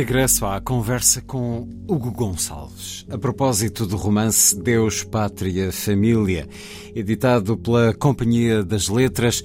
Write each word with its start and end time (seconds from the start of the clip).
Regresso 0.00 0.46
à 0.46 0.58
conversa 0.62 1.20
com 1.20 1.68
Hugo 1.86 2.10
Gonçalves, 2.10 3.04
a 3.10 3.18
propósito 3.18 3.84
do 3.84 3.98
romance 3.98 4.58
Deus, 4.58 5.04
Pátria, 5.04 5.70
Família, 5.70 6.48
editado 6.94 7.54
pela 7.58 7.92
Companhia 7.92 8.64
das 8.64 8.88
Letras. 8.88 9.44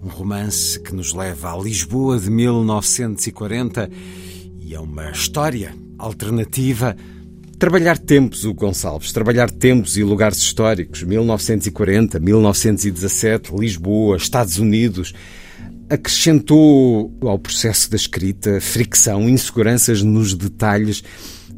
Um 0.00 0.06
romance 0.06 0.78
que 0.78 0.94
nos 0.94 1.12
leva 1.12 1.52
a 1.52 1.58
Lisboa 1.58 2.16
de 2.16 2.30
1940 2.30 3.90
e 4.60 4.72
é 4.72 4.78
uma 4.78 5.10
história 5.10 5.74
alternativa. 5.98 6.96
Trabalhar 7.58 7.98
tempos, 7.98 8.44
o 8.44 8.54
Gonçalves, 8.54 9.10
trabalhar 9.10 9.50
tempos 9.50 9.96
e 9.96 10.04
lugares 10.04 10.38
históricos, 10.38 11.02
1940, 11.02 12.20
1917, 12.20 13.52
Lisboa, 13.52 14.16
Estados 14.16 14.60
Unidos, 14.60 15.12
acrescentou 15.90 17.12
ao 17.22 17.38
processo 17.38 17.90
da 17.90 17.96
escrita 17.96 18.60
fricção, 18.60 19.28
inseguranças 19.28 20.02
nos 20.02 20.34
detalhes, 20.34 21.02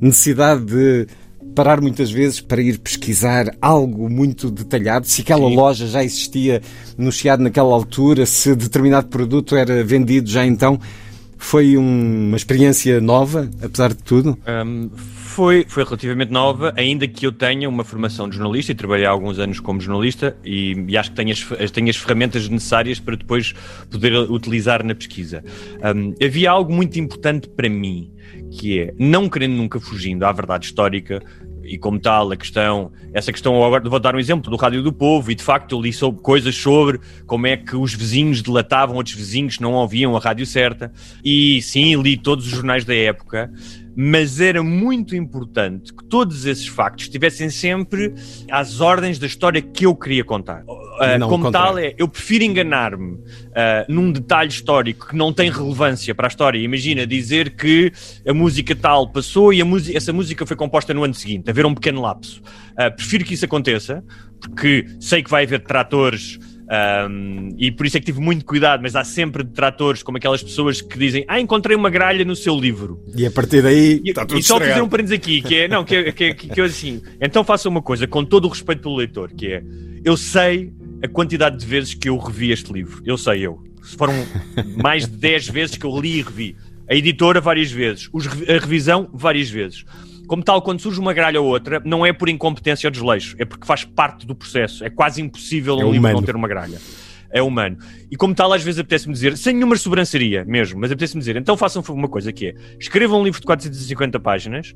necessidade 0.00 0.64
de 0.64 1.06
parar 1.54 1.80
muitas 1.80 2.10
vezes 2.10 2.40
para 2.40 2.62
ir 2.62 2.78
pesquisar 2.78 3.54
algo 3.60 4.08
muito 4.08 4.50
detalhado, 4.50 5.06
se 5.06 5.22
aquela 5.22 5.48
Sim. 5.48 5.56
loja 5.56 5.86
já 5.86 6.04
existia 6.04 6.62
no 6.96 7.10
Chiado 7.10 7.42
naquela 7.42 7.74
altura, 7.74 8.24
se 8.24 8.54
determinado 8.54 9.08
produto 9.08 9.56
era 9.56 9.82
vendido 9.84 10.30
já 10.30 10.46
então. 10.46 10.80
Foi 11.36 11.76
um, 11.76 12.28
uma 12.28 12.36
experiência 12.36 13.00
nova, 13.00 13.50
apesar 13.62 13.88
de 13.94 14.02
tudo? 14.02 14.38
Um, 14.46 14.90
foi, 15.30 15.64
foi 15.68 15.84
relativamente 15.84 16.32
nova, 16.32 16.74
ainda 16.76 17.06
que 17.06 17.24
eu 17.24 17.30
tenha 17.30 17.68
uma 17.68 17.84
formação 17.84 18.28
de 18.28 18.36
jornalista 18.36 18.72
e 18.72 18.74
trabalhei 18.74 19.06
há 19.06 19.10
alguns 19.10 19.38
anos 19.38 19.60
como 19.60 19.80
jornalista 19.80 20.36
e, 20.44 20.72
e 20.88 20.96
acho 20.96 21.10
que 21.10 21.16
tenho 21.16 21.32
as, 21.32 21.70
tenho 21.70 21.88
as 21.88 21.96
ferramentas 21.96 22.48
necessárias 22.48 22.98
para 22.98 23.16
depois 23.16 23.54
poder 23.88 24.12
utilizar 24.30 24.84
na 24.84 24.94
pesquisa. 24.94 25.42
Um, 25.94 26.12
havia 26.22 26.50
algo 26.50 26.72
muito 26.72 26.98
importante 26.98 27.48
para 27.48 27.68
mim, 27.68 28.12
que 28.50 28.80
é, 28.80 28.94
não 28.98 29.28
querendo 29.28 29.52
nunca 29.52 29.78
fugindo 29.78 30.24
à 30.24 30.32
verdade 30.32 30.66
histórica, 30.66 31.22
e 31.62 31.78
como 31.78 32.00
tal, 32.00 32.32
a 32.32 32.36
questão, 32.36 32.90
essa 33.12 33.30
questão, 33.30 33.62
agora 33.62 33.88
vou 33.88 34.00
dar 34.00 34.16
um 34.16 34.18
exemplo 34.18 34.50
do 34.50 34.56
Rádio 34.56 34.82
do 34.82 34.92
Povo, 34.92 35.30
e 35.30 35.34
de 35.36 35.42
facto 35.42 35.76
eu 35.76 35.80
li 35.80 35.92
sobre, 35.92 36.20
coisas 36.20 36.56
sobre 36.56 36.98
como 37.26 37.46
é 37.46 37.56
que 37.56 37.76
os 37.76 37.94
vizinhos 37.94 38.42
delatavam 38.42 38.96
outros 38.96 39.14
vizinhos 39.14 39.56
que 39.56 39.62
não 39.62 39.74
ouviam 39.74 40.16
a 40.16 40.18
rádio 40.18 40.44
certa, 40.44 40.92
e 41.24 41.62
sim, 41.62 41.94
li 42.02 42.16
todos 42.16 42.46
os 42.46 42.50
jornais 42.50 42.84
da 42.84 42.94
época, 42.94 43.52
mas 44.02 44.40
era 44.40 44.62
muito 44.62 45.14
importante 45.14 45.92
que 45.92 46.02
todos 46.04 46.46
esses 46.46 46.66
factos 46.66 47.04
estivessem 47.04 47.50
sempre 47.50 48.14
às 48.50 48.80
ordens 48.80 49.18
da 49.18 49.26
história 49.26 49.60
que 49.60 49.84
eu 49.84 49.94
queria 49.94 50.24
contar. 50.24 50.62
Uh, 50.62 51.28
como 51.28 51.50
tal, 51.50 51.76
é, 51.76 51.94
eu 51.98 52.08
prefiro 52.08 52.44
enganar-me 52.44 53.16
uh, 53.16 53.20
num 53.90 54.10
detalhe 54.10 54.48
histórico 54.48 55.08
que 55.08 55.14
não 55.14 55.34
tem 55.34 55.50
relevância 55.50 56.14
para 56.14 56.28
a 56.28 56.30
história. 56.30 56.58
Imagina 56.58 57.06
dizer 57.06 57.54
que 57.54 57.92
a 58.26 58.32
música 58.32 58.74
tal 58.74 59.06
passou 59.06 59.52
e 59.52 59.60
essa 59.94 60.14
música 60.14 60.46
foi 60.46 60.56
composta 60.56 60.94
no 60.94 61.04
ano 61.04 61.12
seguinte, 61.12 61.50
haver 61.50 61.66
um 61.66 61.74
pequeno 61.74 62.00
lapso. 62.00 62.40
Uh, 62.72 62.96
prefiro 62.96 63.22
que 63.22 63.34
isso 63.34 63.44
aconteça, 63.44 64.02
porque 64.40 64.86
sei 64.98 65.22
que 65.22 65.28
vai 65.28 65.44
haver 65.44 65.60
tratores 65.60 66.38
um, 66.70 67.48
e 67.58 67.72
por 67.72 67.84
isso 67.84 67.96
é 67.96 68.00
que 68.00 68.06
tive 68.06 68.20
muito 68.20 68.44
cuidado, 68.44 68.80
mas 68.80 68.94
há 68.94 69.02
sempre 69.02 69.42
detratores, 69.42 70.04
como 70.04 70.18
aquelas 70.18 70.40
pessoas 70.40 70.80
que 70.80 70.96
dizem: 70.96 71.24
Ah, 71.26 71.40
encontrei 71.40 71.76
uma 71.76 71.90
gralha 71.90 72.24
no 72.24 72.36
seu 72.36 72.56
livro. 72.56 73.02
E 73.16 73.26
a 73.26 73.30
partir 73.30 73.60
daí 73.60 74.00
e, 74.04 74.10
está 74.10 74.24
tudo 74.24 74.38
E 74.38 74.42
só 74.42 74.60
fazer 74.60 74.80
um 74.80 74.88
parênteses 74.88 75.18
aqui, 75.18 75.42
que 75.42 75.56
é, 75.56 75.68
não, 75.68 75.84
que, 75.84 75.96
é, 75.96 76.12
que, 76.12 76.24
é, 76.24 76.34
que, 76.34 76.60
é 76.60 76.64
assim. 76.64 77.02
Então 77.20 77.42
faça 77.42 77.68
uma 77.68 77.82
coisa, 77.82 78.06
com 78.06 78.24
todo 78.24 78.44
o 78.44 78.48
respeito 78.48 78.82
pelo 78.82 78.94
leitor, 78.94 79.32
que 79.32 79.48
é: 79.48 79.64
eu 80.04 80.16
sei 80.16 80.72
a 81.02 81.08
quantidade 81.08 81.56
de 81.58 81.66
vezes 81.66 81.92
que 81.92 82.08
eu 82.08 82.16
revi 82.16 82.52
este 82.52 82.72
livro. 82.72 83.02
Eu 83.04 83.18
sei, 83.18 83.44
eu. 83.44 83.60
Foram 83.98 84.14
mais 84.80 85.08
de 85.08 85.16
10 85.16 85.48
vezes 85.48 85.76
que 85.76 85.84
eu 85.84 85.98
li 85.98 86.18
e 86.18 86.22
revi. 86.22 86.56
A 86.88 86.94
editora, 86.94 87.40
várias 87.40 87.72
vezes. 87.72 88.08
A 88.48 88.60
revisão, 88.60 89.08
várias 89.12 89.50
vezes. 89.50 89.84
Como 90.30 90.44
tal, 90.44 90.62
quando 90.62 90.78
surge 90.78 91.00
uma 91.00 91.12
gralha 91.12 91.40
ou 91.40 91.48
outra, 91.48 91.82
não 91.84 92.06
é 92.06 92.12
por 92.12 92.28
incompetência 92.28 92.86
ou 92.86 92.92
desleixo, 92.92 93.34
é 93.36 93.44
porque 93.44 93.66
faz 93.66 93.82
parte 93.82 94.24
do 94.24 94.32
processo. 94.32 94.84
É 94.84 94.88
quase 94.88 95.20
impossível 95.20 95.80
é 95.80 95.84
um 95.84 95.90
livro 95.90 96.12
não 96.12 96.22
ter 96.22 96.36
uma 96.36 96.46
gralha 96.46 96.78
é 97.32 97.42
humano. 97.42 97.76
E 98.10 98.16
como 98.16 98.32
tal, 98.32 98.52
às 98.52 98.62
vezes 98.62 98.78
apetece-me 98.80 99.12
dizer, 99.12 99.36
sem 99.36 99.54
nenhuma 99.54 99.76
sobranceria 99.76 100.44
mesmo, 100.44 100.80
mas 100.80 100.90
apetece-me 100.90 101.20
dizer, 101.20 101.36
então 101.36 101.56
façam 101.56 101.82
uma 101.90 102.08
coisa 102.08 102.32
que 102.32 102.48
é, 102.48 102.54
escrevam 102.78 103.20
um 103.20 103.24
livro 103.24 103.40
de 103.40 103.46
450 103.46 104.18
páginas 104.18 104.74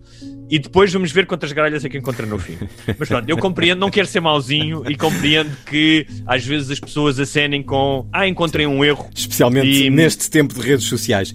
e 0.48 0.59
depois 0.59 0.92
vamos 0.92 1.10
ver 1.10 1.26
quantas 1.26 1.50
gralhas 1.53 1.84
é 1.84 1.88
que 1.88 1.98
encontra 1.98 2.26
no 2.26 2.38
fim. 2.38 2.56
Mas 2.98 3.09
pronto, 3.09 3.28
eu 3.28 3.36
compreendo, 3.36 3.81
não 3.81 3.91
quero 3.91 4.06
ser 4.06 4.21
mauzinho 4.21 4.84
e 4.88 4.97
compreendo 4.97 5.50
que 5.66 6.06
às 6.26 6.44
vezes 6.44 6.71
as 6.71 6.81
pessoas 6.81 7.19
acenem 7.19 7.62
com, 7.62 8.09
ah, 8.12 8.26
encontrei 8.26 8.66
um 8.66 8.84
erro. 8.84 9.09
Especialmente 9.15 9.86
e... 9.86 9.91
neste 9.91 10.31
tempo 10.31 10.54
de 10.54 10.60
redes 10.60 10.86
sociais. 10.86 11.32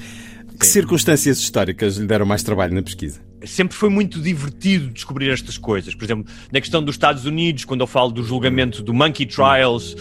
Que 0.57 0.65
Sim. 0.65 0.73
circunstâncias 0.73 1.39
históricas 1.39 1.97
lhe 1.97 2.07
deram 2.07 2.25
mais 2.25 2.43
trabalho 2.43 2.73
na 2.73 2.81
pesquisa? 2.81 3.28
Sempre 3.45 3.75
foi 3.75 3.89
muito 3.89 4.19
divertido 4.19 4.89
descobrir 4.89 5.29
estas 5.29 5.57
coisas. 5.57 5.95
Por 5.95 6.03
exemplo, 6.03 6.31
na 6.51 6.59
questão 6.59 6.83
dos 6.83 6.95
Estados 6.95 7.25
Unidos, 7.25 7.65
quando 7.65 7.81
eu 7.81 7.87
falo 7.87 8.11
do 8.11 8.23
julgamento 8.23 8.83
do 8.83 8.93
Monkey 8.93 9.25
Trials, 9.25 9.95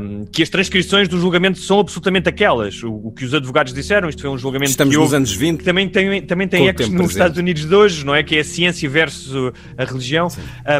um, 0.00 0.24
que 0.26 0.42
as 0.42 0.48
transcrições 0.48 1.08
do 1.08 1.18
julgamento 1.18 1.58
são 1.58 1.80
absolutamente 1.80 2.28
aquelas. 2.28 2.82
O, 2.82 2.92
o, 2.92 3.12
que 3.12 3.24
os 3.24 3.34
advogados 3.34 3.72
disseram, 3.72 4.08
isto 4.08 4.22
foi 4.22 4.30
um 4.30 4.38
julgamento 4.38 4.70
Estamos 4.70 4.94
que 4.94 5.00
nos 5.00 5.14
anos 5.14 5.32
20. 5.32 5.62
Também 5.62 5.88
tem, 5.88 6.22
também 6.22 6.48
tem 6.48 6.68
ecos 6.68 6.88
nos 6.88 7.10
Estados 7.10 7.38
Unidos 7.38 7.66
de 7.66 7.74
hoje, 7.74 8.04
não 8.04 8.14
é? 8.14 8.22
Que 8.22 8.36
é 8.36 8.40
a 8.40 8.44
ciência 8.44 8.88
versus 8.88 9.52
a 9.76 9.84
religião. 9.84 10.28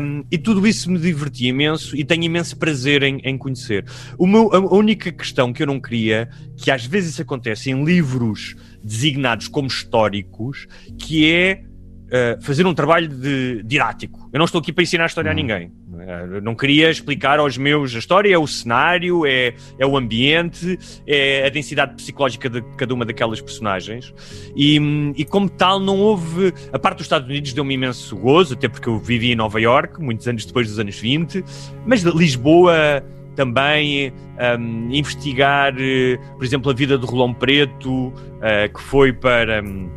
Um, 0.02 0.24
e 0.30 0.38
tudo 0.38 0.66
isso 0.66 0.90
me 0.90 0.98
divertia 0.98 1.48
imenso 1.48 1.96
e 1.96 2.04
tenho 2.04 2.24
imenso 2.24 2.56
prazer 2.56 3.02
em, 3.02 3.20
em 3.24 3.36
conhecer. 3.36 3.84
Meu, 4.18 4.52
a 4.54 4.74
única 4.74 5.12
questão 5.12 5.52
que 5.52 5.62
eu 5.62 5.66
não 5.66 5.80
queria, 5.80 6.28
que 6.56 6.70
às 6.70 6.84
vezes 6.84 7.12
isso 7.12 7.22
acontece 7.22 7.70
em 7.70 7.84
livros 7.84 8.54
designados 8.82 9.48
como 9.48 9.66
históricos, 9.66 10.66
que 10.98 11.30
é 11.30 11.62
uh, 12.06 12.43
fazer 12.43 12.67
um 12.67 12.75
trabalho 12.75 13.09
de, 13.09 13.62
didático. 13.62 14.28
Eu 14.33 14.39
não 14.39 14.44
estou 14.44 14.61
aqui 14.61 14.72
para 14.72 14.83
ensinar 14.83 15.05
a 15.05 15.06
história 15.06 15.31
a 15.31 15.33
uhum. 15.33 15.37
ninguém. 15.37 15.72
Uh, 15.89 16.41
não 16.43 16.55
queria 16.55 16.91
explicar 16.91 17.39
aos 17.39 17.56
meus. 17.56 17.94
A 17.94 17.99
história 17.99 18.33
é 18.33 18.39
o 18.39 18.47
cenário, 18.47 19.27
é, 19.27 19.55
é 19.78 19.87
o 19.87 19.97
ambiente, 19.97 20.78
é 21.06 21.47
a 21.47 21.49
densidade 21.49 21.94
psicológica 21.94 22.49
de 22.49 22.62
cada 22.77 22.93
uma 22.94 23.05
daquelas 23.05 23.41
personagens. 23.41 24.12
E, 24.55 24.81
e 25.17 25.25
como 25.25 25.49
tal, 25.49 25.81
não 25.81 25.99
houve. 25.99 26.53
A 26.72 26.78
parte 26.78 26.99
dos 26.99 27.06
Estados 27.06 27.28
Unidos 27.28 27.53
deu-me 27.53 27.75
imenso 27.75 28.17
gozo, 28.17 28.55
até 28.55 28.69
porque 28.69 28.88
eu 28.88 28.99
vivi 28.99 29.33
em 29.33 29.37
Nova 29.37 29.61
York, 29.61 30.00
muitos 30.00 30.27
anos 30.28 30.44
depois 30.44 30.69
dos 30.69 30.78
anos 30.78 30.99
20, 30.99 31.44
mas 31.87 32.03
Lisboa 32.03 33.05
também 33.37 34.12
um, 34.59 34.91
investigar, 34.91 35.75
por 36.37 36.44
exemplo, 36.44 36.71
a 36.71 36.75
vida 36.75 36.99
de 36.99 37.06
Rolão 37.06 37.33
Preto, 37.33 38.09
uh, 38.09 38.73
que 38.75 38.81
foi 38.81 39.12
para. 39.12 39.62
Um, 39.62 39.95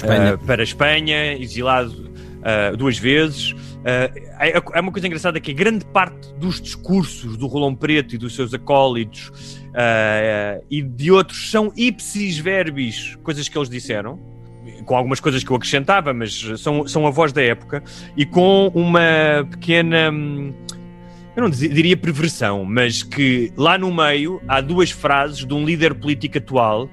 Espanha. 0.00 0.34
Uh, 0.34 0.38
para 0.38 0.62
a 0.62 0.64
Espanha, 0.64 1.34
exilado 1.34 1.92
uh, 1.92 2.76
duas 2.76 2.98
vezes. 2.98 3.52
Uh, 3.52 4.66
é, 4.74 4.80
uma 4.80 4.92
coisa 4.92 5.06
engraçada 5.06 5.40
que 5.40 5.52
grande 5.52 5.84
parte 5.86 6.32
dos 6.34 6.60
discursos 6.60 7.36
do 7.36 7.46
Rolão 7.46 7.74
Preto 7.74 8.14
e 8.14 8.18
dos 8.18 8.34
seus 8.34 8.52
acólitos 8.52 9.60
e 10.68 10.82
de 10.82 11.12
outros 11.12 11.50
são 11.50 11.72
ipsis 11.76 12.38
verbis, 12.38 13.16
coisas 13.22 13.48
que 13.48 13.56
eles 13.56 13.68
disseram 13.68 14.18
com 14.84 14.96
algumas 14.96 15.20
coisas 15.20 15.42
que 15.42 15.50
eu 15.50 15.56
acrescentava, 15.56 16.12
mas 16.12 16.42
são, 16.58 16.86
são 16.86 17.06
a 17.06 17.10
voz 17.10 17.32
da 17.32 17.42
época, 17.42 17.82
e 18.16 18.24
com 18.24 18.70
uma 18.74 19.46
pequena. 19.50 20.10
Hum, 20.10 20.52
eu 21.36 21.44
não 21.44 21.50
diria 21.50 21.96
perversão, 21.96 22.64
mas 22.64 23.02
que 23.02 23.52
lá 23.56 23.78
no 23.78 23.94
meio 23.94 24.42
há 24.48 24.60
duas 24.60 24.90
frases 24.90 25.46
de 25.46 25.54
um 25.54 25.64
líder 25.64 25.94
político 25.94 26.38
atual 26.38 26.90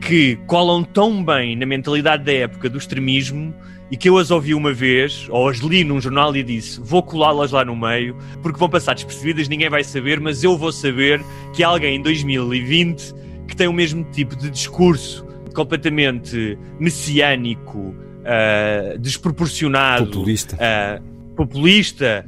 que 0.00 0.36
colam 0.46 0.82
tão 0.82 1.24
bem 1.24 1.56
na 1.56 1.66
mentalidade 1.66 2.24
da 2.24 2.32
época 2.32 2.68
do 2.68 2.78
extremismo 2.78 3.54
e 3.90 3.96
que 3.96 4.08
eu 4.08 4.18
as 4.18 4.30
ouvi 4.30 4.54
uma 4.54 4.72
vez, 4.72 5.26
ou 5.30 5.48
as 5.48 5.58
li 5.58 5.84
num 5.84 6.00
jornal 6.00 6.34
e 6.36 6.42
disse: 6.42 6.80
vou 6.80 7.02
colá-las 7.02 7.52
lá 7.52 7.64
no 7.64 7.76
meio, 7.76 8.16
porque 8.42 8.58
vão 8.58 8.68
passar 8.68 8.94
despercebidas, 8.94 9.48
ninguém 9.48 9.68
vai 9.68 9.84
saber, 9.84 10.20
mas 10.20 10.42
eu 10.42 10.56
vou 10.56 10.72
saber 10.72 11.22
que 11.52 11.62
há 11.62 11.68
alguém 11.68 11.96
em 11.96 12.02
2020 12.02 13.14
que 13.46 13.54
tem 13.54 13.68
o 13.68 13.72
mesmo 13.72 14.04
tipo 14.10 14.34
de 14.36 14.50
discurso 14.50 15.24
completamente 15.54 16.58
messiânico, 16.78 17.78
uh, 17.78 18.98
desproporcionado, 18.98 20.06
populista. 20.06 20.56
Uh, 20.56 21.34
populista, 21.34 22.26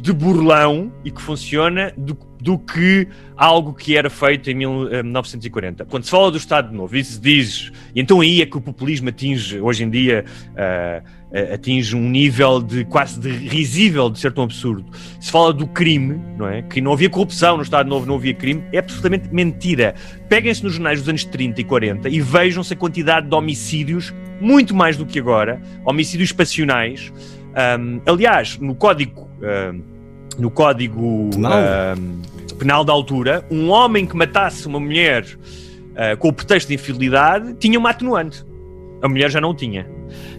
de 0.00 0.12
burlão 0.12 0.92
e 1.04 1.10
que 1.10 1.20
funciona 1.20 1.92
do, 1.96 2.16
do 2.40 2.58
que 2.58 3.08
algo 3.36 3.72
que 3.72 3.96
era 3.96 4.08
feito 4.08 4.50
em 4.50 4.54
1940. 4.54 5.84
Quando 5.84 6.04
se 6.04 6.10
fala 6.10 6.30
do 6.30 6.36
Estado 6.36 6.74
Novo, 6.74 6.96
isso 6.96 7.20
diz, 7.20 7.72
e 7.94 8.00
então 8.00 8.20
aí 8.20 8.42
é 8.42 8.46
que 8.46 8.56
o 8.56 8.60
populismo 8.60 9.08
atinge, 9.08 9.60
hoje 9.60 9.84
em 9.84 9.90
dia, 9.90 10.24
uh, 10.52 11.54
atinge 11.54 11.94
um 11.94 12.08
nível 12.08 12.60
de 12.60 12.84
quase 12.84 13.20
de 13.20 13.30
risível, 13.30 14.08
de 14.08 14.18
ser 14.18 14.32
tão 14.32 14.44
absurdo. 14.44 14.84
Se 15.20 15.30
fala 15.30 15.52
do 15.52 15.66
crime, 15.66 16.20
não 16.36 16.48
é? 16.48 16.62
Que 16.62 16.80
não 16.80 16.92
havia 16.92 17.10
corrupção 17.10 17.56
no 17.56 17.62
Estado 17.62 17.88
Novo, 17.88 18.06
não 18.06 18.16
havia 18.16 18.34
crime, 18.34 18.64
é 18.72 18.78
absolutamente 18.78 19.28
mentira. 19.32 19.94
Peguem-se 20.28 20.62
nos 20.62 20.74
jornais 20.74 21.00
dos 21.00 21.08
anos 21.08 21.24
30 21.24 21.60
e 21.60 21.64
40 21.64 22.08
e 22.08 22.20
vejam-se 22.20 22.72
a 22.72 22.76
quantidade 22.76 23.28
de 23.28 23.34
homicídios, 23.34 24.14
muito 24.40 24.74
mais 24.74 24.96
do 24.96 25.04
que 25.04 25.18
agora, 25.18 25.60
homicídios 25.84 26.32
passionais. 26.32 27.12
Um, 27.78 28.00
aliás, 28.06 28.58
no 28.58 28.74
Código. 28.74 29.28
Um, 29.42 29.97
no 30.38 30.50
Código 30.50 31.30
penal. 31.30 31.52
Uh, 31.52 32.28
penal 32.58 32.84
da 32.84 32.92
altura, 32.92 33.46
um 33.50 33.70
homem 33.70 34.06
que 34.06 34.16
matasse 34.16 34.66
uma 34.66 34.80
mulher 34.80 35.24
uh, 35.24 36.16
com 36.18 36.28
o 36.28 36.32
pretexto 36.32 36.68
de 36.68 36.74
infidelidade 36.74 37.54
tinha 37.54 37.78
uma 37.78 37.90
atenuante. 37.90 38.44
A 39.00 39.08
mulher 39.08 39.30
já 39.30 39.40
não 39.40 39.54
tinha. 39.54 39.86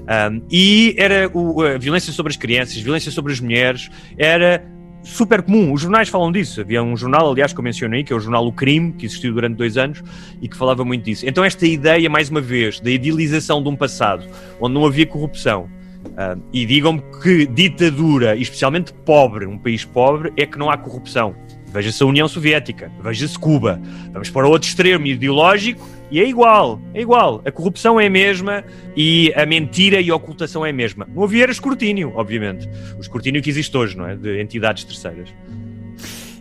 Um, 0.09 0.41
e 0.51 0.95
era 0.97 1.29
o, 1.33 1.61
a 1.61 1.77
violência 1.77 2.11
sobre 2.11 2.31
as 2.31 2.37
crianças, 2.37 2.75
violência 2.77 3.11
sobre 3.11 3.31
as 3.31 3.39
mulheres, 3.39 3.89
era 4.17 4.65
super 5.01 5.41
comum. 5.41 5.71
Os 5.71 5.81
jornais 5.81 6.09
falam 6.09 6.31
disso. 6.31 6.59
Havia 6.59 6.83
um 6.83 6.97
jornal, 6.97 7.31
aliás, 7.31 7.53
que 7.53 7.59
eu 7.59 7.63
mencionei, 7.63 8.03
que 8.03 8.11
é 8.11 8.15
o 8.15 8.19
jornal 8.19 8.45
O 8.45 8.51
Crime, 8.51 8.91
que 8.91 9.05
existiu 9.05 9.33
durante 9.33 9.55
dois 9.55 9.77
anos 9.77 10.03
e 10.41 10.49
que 10.49 10.57
falava 10.57 10.83
muito 10.83 11.05
disso. 11.05 11.25
Então, 11.27 11.43
esta 11.43 11.65
ideia, 11.65 12.09
mais 12.09 12.29
uma 12.29 12.41
vez, 12.41 12.79
da 12.79 12.89
idealização 12.89 13.63
de 13.63 13.69
um 13.69 13.75
passado 13.75 14.25
onde 14.59 14.73
não 14.73 14.85
havia 14.85 15.05
corrupção, 15.05 15.69
Uh, 16.05 16.41
e 16.53 16.65
digam-me 16.65 17.01
que 17.21 17.45
ditadura, 17.45 18.35
especialmente 18.35 18.93
pobre, 18.93 19.45
um 19.45 19.57
país 19.57 19.83
pobre, 19.83 20.33
é 20.37 20.45
que 20.45 20.57
não 20.57 20.69
há 20.69 20.77
corrupção. 20.77 21.35
Veja-se 21.71 22.01
a 22.01 22.05
União 22.05 22.27
Soviética, 22.27 22.91
veja-se 23.01 23.37
Cuba. 23.37 23.79
Vamos 24.11 24.29
para 24.29 24.47
outro 24.47 24.67
extremo 24.67 25.05
ideológico 25.05 25.87
e 26.09 26.19
é 26.19 26.27
igual, 26.27 26.81
é 26.93 27.01
igual. 27.01 27.41
A 27.45 27.51
corrupção 27.51 27.99
é 27.99 28.07
a 28.07 28.09
mesma 28.09 28.63
e 28.95 29.31
a 29.35 29.45
mentira 29.45 30.01
e 30.01 30.09
a 30.09 30.15
ocultação 30.15 30.65
é 30.65 30.71
a 30.71 30.73
mesma. 30.73 31.07
Não 31.13 31.23
havia 31.23 31.49
escrutínio, 31.49 32.11
obviamente. 32.15 32.67
O 32.97 33.01
escrutínio 33.01 33.41
que 33.41 33.49
existe 33.49 33.75
hoje, 33.77 33.95
não 33.95 34.07
é? 34.07 34.15
De 34.15 34.41
entidades 34.41 34.83
terceiras. 34.83 35.29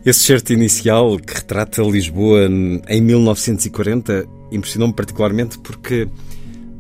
Esse 0.04 0.20
certo 0.20 0.52
inicial 0.52 1.18
que 1.18 1.34
retrata 1.34 1.82
Lisboa 1.82 2.48
em 2.88 3.00
1940 3.02 4.26
impressionou-me 4.50 4.94
particularmente 4.94 5.58
porque 5.58 6.08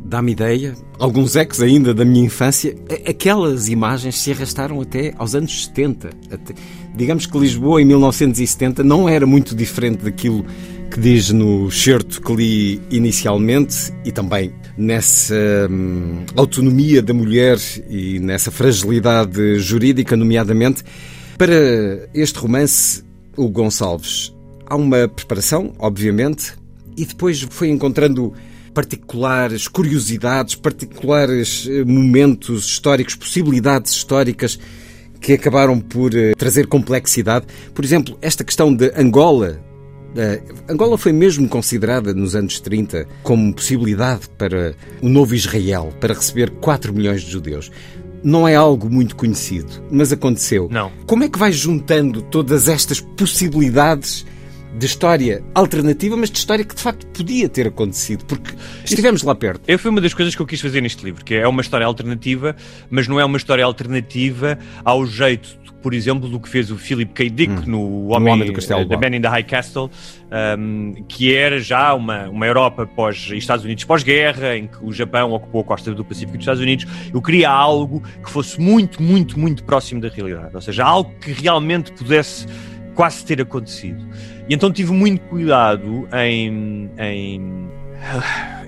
dá-me 0.08 0.32
ideia, 0.32 0.74
alguns 0.98 1.36
ecos 1.36 1.60
ainda 1.60 1.92
da 1.92 2.02
minha 2.02 2.24
infância, 2.24 2.74
aquelas 3.06 3.68
imagens 3.68 4.16
se 4.16 4.32
arrastaram 4.32 4.80
até 4.80 5.14
aos 5.18 5.34
anos 5.34 5.66
70. 5.66 6.08
Até, 6.30 6.54
digamos 6.96 7.26
que 7.26 7.38
Lisboa 7.38 7.82
em 7.82 7.84
1970 7.84 8.82
não 8.82 9.06
era 9.06 9.26
muito 9.26 9.54
diferente 9.54 10.04
daquilo 10.04 10.46
que 10.90 10.98
diz 10.98 11.30
no 11.30 11.70
certo 11.70 12.22
que 12.22 12.34
li 12.34 12.80
inicialmente 12.90 13.92
e 14.02 14.10
também 14.10 14.54
nessa 14.78 15.68
hum, 15.70 16.24
autonomia 16.34 17.02
da 17.02 17.12
mulher 17.12 17.58
e 17.90 18.18
nessa 18.18 18.50
fragilidade 18.50 19.58
jurídica, 19.58 20.16
nomeadamente. 20.16 20.82
Para 21.36 22.08
este 22.14 22.38
romance, 22.38 23.04
o 23.36 23.48
Gonçalves, 23.50 24.34
há 24.66 24.74
uma 24.74 25.06
preparação, 25.06 25.74
obviamente, 25.78 26.54
e 26.96 27.04
depois 27.04 27.42
foi 27.50 27.68
encontrando 27.68 28.32
particulares 28.72 29.68
curiosidades, 29.68 30.54
particulares 30.54 31.66
eh, 31.70 31.84
momentos 31.84 32.66
históricos, 32.66 33.14
possibilidades 33.14 33.92
históricas 33.92 34.58
que 35.20 35.32
acabaram 35.32 35.80
por 35.80 36.14
eh, 36.14 36.34
trazer 36.34 36.66
complexidade. 36.66 37.46
Por 37.74 37.84
exemplo, 37.84 38.16
esta 38.20 38.44
questão 38.44 38.74
de 38.74 38.92
Angola. 38.96 39.60
Uh, 40.08 40.72
Angola 40.72 40.96
foi 40.96 41.12
mesmo 41.12 41.46
considerada 41.48 42.14
nos 42.14 42.34
anos 42.34 42.58
30 42.60 43.06
como 43.22 43.54
possibilidade 43.54 44.22
para 44.38 44.74
o 45.02 45.08
novo 45.08 45.34
Israel, 45.34 45.92
para 46.00 46.14
receber 46.14 46.50
4 46.50 46.94
milhões 46.94 47.20
de 47.20 47.30
judeus. 47.30 47.70
Não 48.24 48.48
é 48.48 48.54
algo 48.54 48.90
muito 48.90 49.14
conhecido, 49.14 49.84
mas 49.90 50.10
aconteceu. 50.10 50.66
Não. 50.70 50.90
Como 51.06 51.24
é 51.24 51.28
que 51.28 51.38
vai 51.38 51.52
juntando 51.52 52.22
todas 52.22 52.68
estas 52.68 53.00
possibilidades 53.00 54.24
de 54.76 54.86
história 54.86 55.42
alternativa, 55.54 56.16
mas 56.16 56.30
de 56.30 56.38
história 56.38 56.64
que 56.64 56.74
de 56.74 56.82
facto 56.82 57.06
podia 57.08 57.48
ter 57.48 57.68
acontecido, 57.68 58.24
porque 58.26 58.54
estivemos 58.84 59.22
lá 59.22 59.34
perto. 59.34 59.62
Eu 59.66 59.78
foi 59.78 59.90
uma 59.90 60.00
das 60.00 60.14
coisas 60.14 60.34
que 60.34 60.42
eu 60.42 60.46
quis 60.46 60.60
fazer 60.60 60.80
neste 60.80 61.04
livro, 61.04 61.24
que 61.24 61.34
é 61.34 61.46
uma 61.46 61.62
história 61.62 61.86
alternativa, 61.86 62.54
mas 62.90 63.08
não 63.08 63.18
é 63.18 63.24
uma 63.24 63.36
história 63.36 63.64
alternativa 63.64 64.58
ao 64.84 65.06
jeito 65.06 65.58
por 65.82 65.94
exemplo, 65.94 66.28
do 66.28 66.40
que 66.40 66.48
fez 66.48 66.70
o 66.70 66.76
Philip 66.76 67.12
K. 67.12 67.30
Dick 67.30 67.52
hum, 67.52 67.62
no 67.66 68.08
Homem, 68.08 68.34
Homem 68.34 68.46
do 68.48 68.52
Castelo, 68.52 68.82
uh, 68.82 68.88
The 68.88 68.96
Man 68.96 69.16
in 69.16 69.20
the 69.20 69.28
High 69.28 69.44
Castle, 69.44 69.90
um, 70.58 71.04
que 71.08 71.34
era 71.34 71.60
já 71.60 71.94
uma, 71.94 72.28
uma 72.28 72.46
Europa 72.46 72.86
pós 72.86 73.30
Estados 73.32 73.64
Unidos 73.64 73.84
pós-guerra, 73.84 74.56
em 74.56 74.66
que 74.66 74.84
o 74.84 74.92
Japão 74.92 75.32
ocupou 75.32 75.60
a 75.60 75.64
costa 75.64 75.94
do 75.94 76.04
Pacífico 76.04 76.32
dos 76.32 76.42
Estados 76.42 76.60
Unidos. 76.60 76.86
Eu 77.12 77.22
queria 77.22 77.48
algo 77.48 78.02
que 78.24 78.30
fosse 78.30 78.60
muito, 78.60 79.02
muito, 79.02 79.38
muito 79.38 79.62
próximo 79.64 80.00
da 80.00 80.08
realidade, 80.08 80.54
ou 80.54 80.60
seja, 80.60 80.84
algo 80.84 81.12
que 81.20 81.32
realmente 81.32 81.92
pudesse 81.92 82.46
quase 82.94 83.24
ter 83.24 83.40
acontecido. 83.40 84.04
E 84.48 84.54
então 84.54 84.72
tive 84.72 84.92
muito 84.92 85.20
cuidado 85.22 86.08
em, 86.12 86.90
em 86.98 87.68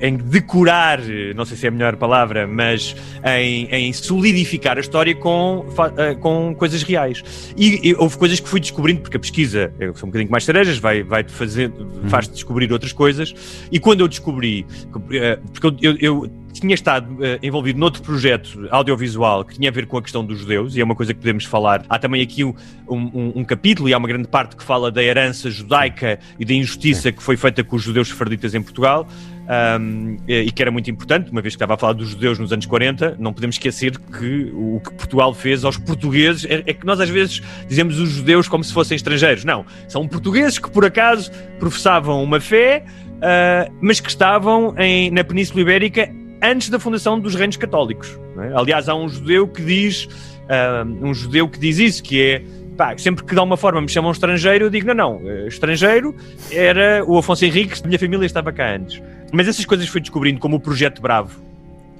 em 0.00 0.16
decorar, 0.16 0.98
não 1.34 1.44
sei 1.44 1.56
se 1.56 1.66
é 1.66 1.68
a 1.68 1.72
melhor 1.72 1.96
palavra, 1.96 2.46
mas 2.46 2.96
em, 3.24 3.66
em 3.66 3.92
solidificar 3.92 4.78
a 4.78 4.80
história 4.80 5.14
com, 5.14 5.66
eh, 5.96 6.14
com 6.14 6.54
coisas 6.54 6.82
reais. 6.82 7.22
E, 7.56 7.90
e, 7.90 7.94
houve 7.94 8.16
coisas 8.16 8.40
que 8.40 8.48
fui 8.48 8.60
descobrindo, 8.60 9.02
porque 9.02 9.16
a 9.16 9.20
pesquisa 9.20 9.72
é 9.78 9.90
um 9.90 9.92
bocadinho 9.92 10.30
mais 10.30 10.44
cerejas, 10.44 10.78
vai, 10.78 11.02
vai 11.02 11.22
fazer, 11.24 11.70
faz-te 12.08 12.32
descobrir 12.32 12.72
outras 12.72 12.92
coisas. 12.92 13.34
E 13.70 13.78
quando 13.78 14.00
eu 14.00 14.08
descobri, 14.08 14.66
eh, 15.12 15.38
porque 15.52 15.86
eu, 15.86 15.96
eu 16.00 16.30
tinha 16.52 16.74
estado 16.74 17.12
uh, 17.14 17.38
envolvido 17.42 17.78
noutro 17.78 18.02
projeto 18.02 18.66
audiovisual 18.70 19.44
que 19.44 19.54
tinha 19.54 19.70
a 19.70 19.72
ver 19.72 19.86
com 19.86 19.98
a 19.98 20.02
questão 20.02 20.24
dos 20.24 20.38
judeus, 20.38 20.76
e 20.76 20.80
é 20.80 20.84
uma 20.84 20.94
coisa 20.94 21.12
que 21.12 21.20
podemos 21.20 21.44
falar. 21.44 21.84
Há 21.88 21.98
também 21.98 22.22
aqui 22.22 22.44
um, 22.44 22.54
um, 22.88 23.32
um 23.36 23.44
capítulo, 23.44 23.88
e 23.88 23.94
há 23.94 23.98
uma 23.98 24.08
grande 24.08 24.28
parte 24.28 24.56
que 24.56 24.62
fala 24.62 24.90
da 24.90 25.02
herança 25.02 25.50
judaica 25.50 26.18
e 26.38 26.44
da 26.44 26.54
injustiça 26.54 27.12
que 27.12 27.22
foi 27.22 27.36
feita 27.36 27.62
com 27.62 27.76
os 27.76 27.82
judeus 27.82 28.08
sefarditas 28.08 28.54
em 28.54 28.62
Portugal. 28.62 29.06
Um, 29.50 30.16
e 30.28 30.52
que 30.52 30.62
era 30.62 30.70
muito 30.70 30.88
importante, 30.88 31.32
uma 31.32 31.42
vez 31.42 31.54
que 31.54 31.56
estava 31.56 31.74
a 31.74 31.76
falar 31.76 31.94
dos 31.94 32.10
judeus 32.10 32.38
nos 32.38 32.52
anos 32.52 32.66
40, 32.66 33.16
não 33.18 33.32
podemos 33.32 33.56
esquecer 33.56 33.98
que 33.98 34.52
o 34.54 34.80
que 34.80 34.92
Portugal 34.94 35.34
fez 35.34 35.64
aos 35.64 35.76
portugueses 35.76 36.44
é, 36.44 36.62
é, 36.64 36.72
que 36.72 36.86
nós 36.86 37.00
às 37.00 37.08
vezes 37.08 37.42
dizemos 37.66 37.98
os 37.98 38.10
judeus 38.10 38.46
como 38.46 38.62
se 38.62 38.72
fossem 38.72 38.94
estrangeiros. 38.94 39.44
Não, 39.44 39.66
são 39.88 40.06
portugueses 40.06 40.56
que 40.56 40.70
por 40.70 40.84
acaso 40.84 41.32
professavam 41.58 42.22
uma 42.22 42.38
fé, 42.38 42.84
uh, 43.16 43.74
mas 43.80 43.98
que 43.98 44.08
estavam 44.08 44.72
em, 44.78 45.10
na 45.10 45.24
Península 45.24 45.62
Ibérica 45.62 46.19
antes 46.42 46.68
da 46.68 46.78
fundação 46.78 47.18
dos 47.18 47.34
reinos 47.34 47.56
católicos. 47.56 48.18
É? 48.38 48.52
Aliás, 48.54 48.88
há 48.88 48.94
um 48.94 49.08
judeu 49.08 49.46
que 49.46 49.62
diz, 49.62 50.04
uh, 50.04 50.84
um 51.04 51.12
judeu 51.14 51.48
que 51.48 51.58
diz 51.58 51.78
isso, 51.78 52.02
que 52.02 52.20
é 52.20 52.42
pá, 52.76 52.96
sempre 52.96 53.24
que 53.24 53.34
de 53.34 53.38
alguma 53.38 53.58
forma 53.58 53.80
me 53.80 53.88
chamam 53.88 54.10
estrangeiro, 54.10 54.64
eu 54.64 54.70
digo, 54.70 54.86
não, 54.86 54.94
não, 54.94 55.30
eh, 55.30 55.46
estrangeiro 55.46 56.16
era 56.50 57.04
o 57.06 57.18
Afonso 57.18 57.44
Henriques, 57.44 57.82
minha 57.82 57.98
família 57.98 58.24
estava 58.24 58.50
cá 58.52 58.74
antes. 58.74 59.02
Mas 59.30 59.46
essas 59.46 59.66
coisas 59.66 59.86
fui 59.86 60.00
descobrindo 60.00 60.40
como 60.40 60.56
o 60.56 60.60
Projeto 60.60 61.02
Bravo, 61.02 61.38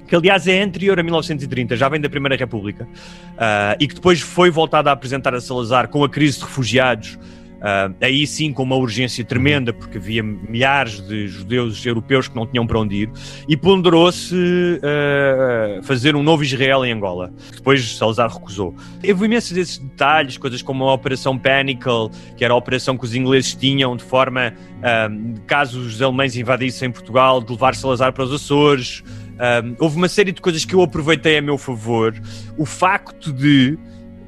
que 0.07 0.15
aliás 0.15 0.47
é 0.47 0.59
anterior 0.59 0.99
a 0.99 1.03
1930, 1.03 1.75
já 1.75 1.87
vem 1.87 2.01
da 2.01 2.09
Primeira 2.09 2.35
República, 2.35 2.85
uh, 2.85 3.77
e 3.79 3.87
que 3.87 3.93
depois 3.93 4.21
foi 4.21 4.49
voltado 4.49 4.89
a 4.89 4.91
apresentar 4.91 5.35
a 5.35 5.39
Salazar 5.39 5.87
com 5.87 6.03
a 6.03 6.09
crise 6.09 6.39
de 6.39 6.45
refugiados, 6.45 7.19
Uh, 7.61 7.93
aí 8.01 8.25
sim 8.25 8.51
com 8.51 8.63
uma 8.63 8.75
urgência 8.75 9.23
tremenda, 9.23 9.71
porque 9.71 9.99
havia 9.99 10.23
milhares 10.23 10.99
de 10.99 11.27
judeus 11.27 11.85
europeus 11.85 12.27
que 12.27 12.35
não 12.35 12.47
tinham 12.47 12.65
para 12.65 12.79
onde 12.79 13.03
ir, 13.03 13.11
e 13.47 13.55
ponderou-se 13.55 14.35
uh, 14.35 15.83
fazer 15.83 16.15
um 16.15 16.23
novo 16.23 16.43
Israel 16.43 16.83
em 16.83 16.91
Angola, 16.91 17.31
depois 17.53 17.97
Salazar 17.97 18.33
recusou. 18.33 18.73
Houve 19.07 19.25
imensos 19.25 19.51
desses 19.51 19.77
detalhes, 19.77 20.39
coisas 20.39 20.63
como 20.63 20.85
a 20.85 20.93
Operação 20.93 21.37
Panicle, 21.37 22.09
que 22.35 22.43
era 22.43 22.51
a 22.51 22.57
operação 22.57 22.97
que 22.97 23.05
os 23.05 23.13
ingleses 23.13 23.53
tinham 23.53 23.95
de 23.95 24.03
forma, 24.03 24.55
uh, 24.77 25.41
caso 25.45 25.81
os 25.81 26.01
alemães 26.01 26.35
invadissem 26.35 26.89
Portugal, 26.89 27.41
de 27.41 27.51
levar 27.51 27.75
Salazar 27.75 28.11
para 28.11 28.23
os 28.23 28.33
Açores. 28.33 29.03
houve 29.79 29.97
uma 29.97 30.09
série 30.09 30.31
de 30.31 30.41
coisas 30.41 30.65
que 30.65 30.73
eu 30.73 30.81
aproveitei 30.81 31.37
a 31.37 31.41
meu 31.43 31.59
favor. 31.59 32.15
O 32.57 32.65
facto 32.65 33.31
de 33.31 33.77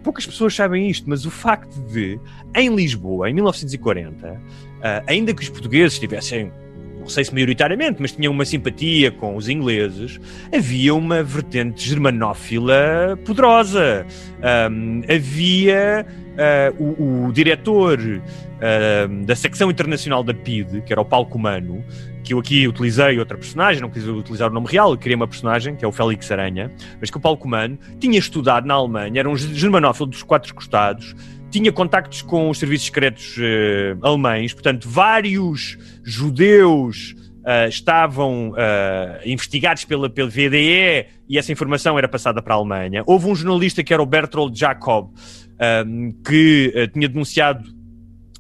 poucas 0.04 0.26
pessoas 0.26 0.54
sabem 0.54 0.90
isto, 0.90 1.10
mas 1.10 1.26
o 1.26 1.32
facto 1.32 1.80
de, 1.92 2.20
em 2.56 2.74
Lisboa, 2.76 3.30
em 3.30 3.34
1940, 3.34 4.28
uh, 4.28 4.40
ah, 4.82 5.04
ainda 5.08 5.34
que 5.34 5.42
os 5.42 5.50
portugueses 5.50 5.98
tivessem, 5.98 6.52
não 7.00 7.08
sei 7.08 7.24
se 7.24 7.34
maioritariamente, 7.34 8.02
mas 8.02 8.12
tinham 8.12 8.32
uma 8.32 8.46
simpatia 8.46 9.12
com 9.12 9.36
os 9.36 9.50
ingleses, 9.50 10.20
havia 10.54 10.94
uma 10.94 11.24
vertente 11.24 11.88
germanófila 11.88 13.18
poderosa. 13.26 14.06
Um, 14.72 15.02
havia 15.10 16.06
uh, 16.34 16.84
o, 16.84 17.28
o, 17.28 17.32
diretor 17.34 18.00
uh, 18.00 19.26
da 19.26 19.36
secção 19.36 19.70
internacional 19.72 20.24
da 20.24 20.34
PID, 20.34 20.82
que 20.82 20.94
era 20.94 21.02
o 21.02 21.06
Paulo 21.06 21.28
Comano, 21.28 21.84
que 22.24 22.34
eu 22.34 22.40
aqui 22.40 22.68
utilizei 22.68 23.20
outra 23.20 23.38
personagem, 23.38 23.82
não 23.82 23.90
quis 23.90 24.08
utilizar 24.08 24.50
o 24.50 24.54
nome 24.54 24.68
real, 24.68 24.98
queria 24.98 25.16
uma 25.16 25.28
personagem, 25.28 25.76
que 25.76 25.84
é 25.84 25.88
o 25.88 25.92
Félix 25.92 26.32
Aranha, 26.32 26.72
mas 27.00 27.12
que 27.12 27.18
o 27.18 27.20
Paulo 27.20 27.38
Comano 27.38 27.78
tinha 28.00 28.18
estudado 28.18 28.66
na 28.66 28.74
Alemanha, 28.74 29.20
era 29.20 29.30
um 29.30 29.36
germanófilo 29.36 30.08
dos 30.08 30.24
quatro 30.24 30.54
costados, 30.56 31.16
tinha 31.52 31.72
contactos 31.72 32.22
com 32.22 32.50
os 32.50 32.58
serviços 32.58 32.88
secretos 32.88 33.38
uh, 33.38 34.06
alemães, 34.06 34.54
portanto, 34.54 34.90
vários 34.90 35.78
judeus 36.04 37.16
uh, 37.42 37.68
estavam 37.68 38.52
uh, 38.52 38.54
investigados 39.24 39.86
pela, 39.86 40.10
pela 40.10 40.30
VDE 40.30 41.06
e 41.30 41.38
essa 41.38 41.52
informação 41.52 41.98
era 41.98 42.08
passada 42.08 42.42
para 42.42 42.56
a 42.56 42.58
Alemanha. 42.58 43.04
Houve 43.06 43.28
um 43.28 43.36
jornalista 43.36 43.84
que 43.84 43.94
era 43.94 44.02
o 44.02 44.06
Bertold 44.06 44.58
Jacob, 44.58 45.12
que 46.26 46.90
tinha 46.92 47.08
denunciado 47.08 47.73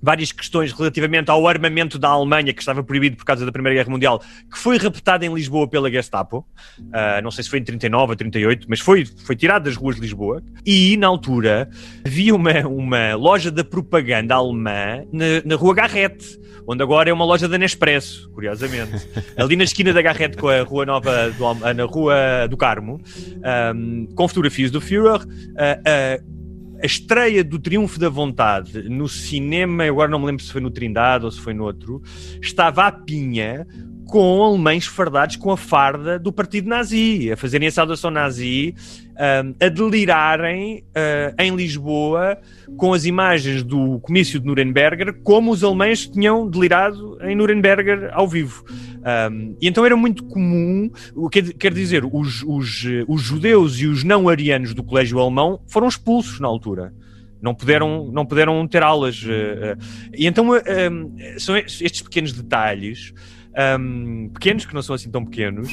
várias 0.03 0.33
questões 0.33 0.73
relativamente 0.73 1.31
ao 1.31 1.47
armamento 1.47 1.97
da 1.97 2.09
Alemanha, 2.09 2.53
que 2.53 2.59
estava 2.59 2.83
proibido 2.83 3.15
por 3.15 3.23
causa 3.23 3.45
da 3.45 3.51
Primeira 3.53 3.79
Guerra 3.79 3.89
Mundial, 3.89 4.19
que 4.51 4.57
foi 4.57 4.77
raptado 4.77 5.23
em 5.23 5.33
Lisboa 5.33 5.65
pela 5.65 5.89
Gestapo. 5.89 6.45
Uh, 6.77 7.21
não 7.23 7.31
sei 7.31 7.45
se 7.45 7.49
foi 7.49 7.59
em 7.59 7.63
39 7.63 8.11
ou 8.11 8.15
38, 8.17 8.67
mas 8.69 8.81
foi, 8.81 9.05
foi 9.05 9.37
tirado 9.37 9.63
das 9.63 9.77
ruas 9.77 9.95
de 9.95 10.01
Lisboa. 10.01 10.43
E, 10.65 10.97
na 10.97 11.07
altura, 11.07 11.69
havia 12.05 12.35
uma, 12.35 12.67
uma 12.67 13.15
loja 13.15 13.49
de 13.49 13.63
propaganda 13.63 14.35
alemã 14.35 15.05
na, 15.13 15.25
na 15.45 15.55
Rua 15.55 15.73
Garrete 15.73 16.43
onde 16.65 16.81
agora 16.81 17.09
é 17.09 17.13
uma 17.13 17.25
loja 17.25 17.47
da 17.47 17.57
Nespresso, 17.57 18.29
curiosamente. 18.31 19.05
Ali 19.35 19.55
na 19.55 19.65
esquina 19.65 19.91
da 19.91 20.01
Garrete 20.01 20.37
com 20.37 20.47
a 20.47 20.61
Rua 20.61 20.85
Nova, 20.85 21.29
do, 21.31 21.73
na 21.73 21.83
Rua 21.83 22.47
do 22.49 22.55
Carmo, 22.55 23.01
um, 23.75 24.07
com 24.15 24.27
fotografias 24.27 24.71
do 24.71 24.79
Führer. 24.79 25.21
Uh, 25.21 25.25
uh, 25.25 26.32
a 26.83 26.85
estreia 26.85 27.45
do 27.45 27.57
Triunfo 27.57 27.97
da 27.97 28.09
Vontade 28.09 28.89
no 28.89 29.07
cinema, 29.07 29.85
agora 29.85 30.11
não 30.11 30.19
me 30.19 30.25
lembro 30.25 30.43
se 30.43 30.51
foi 30.51 30.59
no 30.59 30.69
Trindade 30.69 31.23
ou 31.23 31.31
se 31.31 31.39
foi 31.39 31.53
no 31.53 31.63
outro, 31.63 32.03
estava 32.41 32.85
à 32.85 32.91
pinha 32.91 33.65
com 34.13 34.43
alemães 34.43 34.85
fardados 34.85 35.37
com 35.37 35.49
a 35.49 35.57
farda 35.57 36.19
do 36.19 36.31
partido 36.31 36.69
nazi, 36.69 37.31
a 37.31 37.35
fazerem 37.35 37.67
a 37.67 37.71
saudação 37.71 38.11
nazi, 38.11 38.75
a 39.59 39.69
delirarem 39.69 40.83
uh, 40.89 41.41
em 41.41 41.55
Lisboa 41.55 42.37
com 42.77 42.93
as 42.93 43.05
imagens 43.05 43.63
do 43.63 43.99
comício 44.01 44.39
de 44.39 44.45
Nuremberg, 44.45 45.13
como 45.23 45.49
os 45.49 45.63
alemães 45.63 46.05
tinham 46.05 46.47
delirado 46.47 47.17
em 47.23 47.35
Nuremberg 47.35 48.11
ao 48.11 48.27
vivo. 48.27 48.63
Um, 49.31 49.55
e 49.59 49.67
então 49.67 49.83
era 49.83 49.97
muito 49.97 50.23
comum, 50.25 50.91
quer, 51.31 51.51
quer 51.53 51.73
dizer, 51.73 52.05
os, 52.05 52.43
os, 52.43 52.85
os 53.07 53.21
judeus 53.23 53.79
e 53.79 53.87
os 53.87 54.03
não-arianos 54.03 54.75
do 54.75 54.83
colégio 54.83 55.17
alemão 55.17 55.59
foram 55.65 55.87
expulsos 55.87 56.39
na 56.39 56.47
altura 56.47 56.93
não 57.41 57.53
puderam, 57.55 58.09
não 58.13 58.25
puderam 58.25 58.65
ter 58.67 58.83
aulas. 58.83 59.21
Uh, 59.23 59.73
uh. 59.73 60.11
E 60.15 60.27
então 60.27 60.49
são 61.39 61.57
estes 61.57 62.01
pequenos 62.03 62.31
detalhes 62.31 63.11
um, 63.79 64.29
pequenos, 64.33 64.65
que 64.65 64.73
não 64.73 64.81
são 64.81 64.95
assim 64.95 65.09
tão 65.09 65.25
pequenos, 65.25 65.69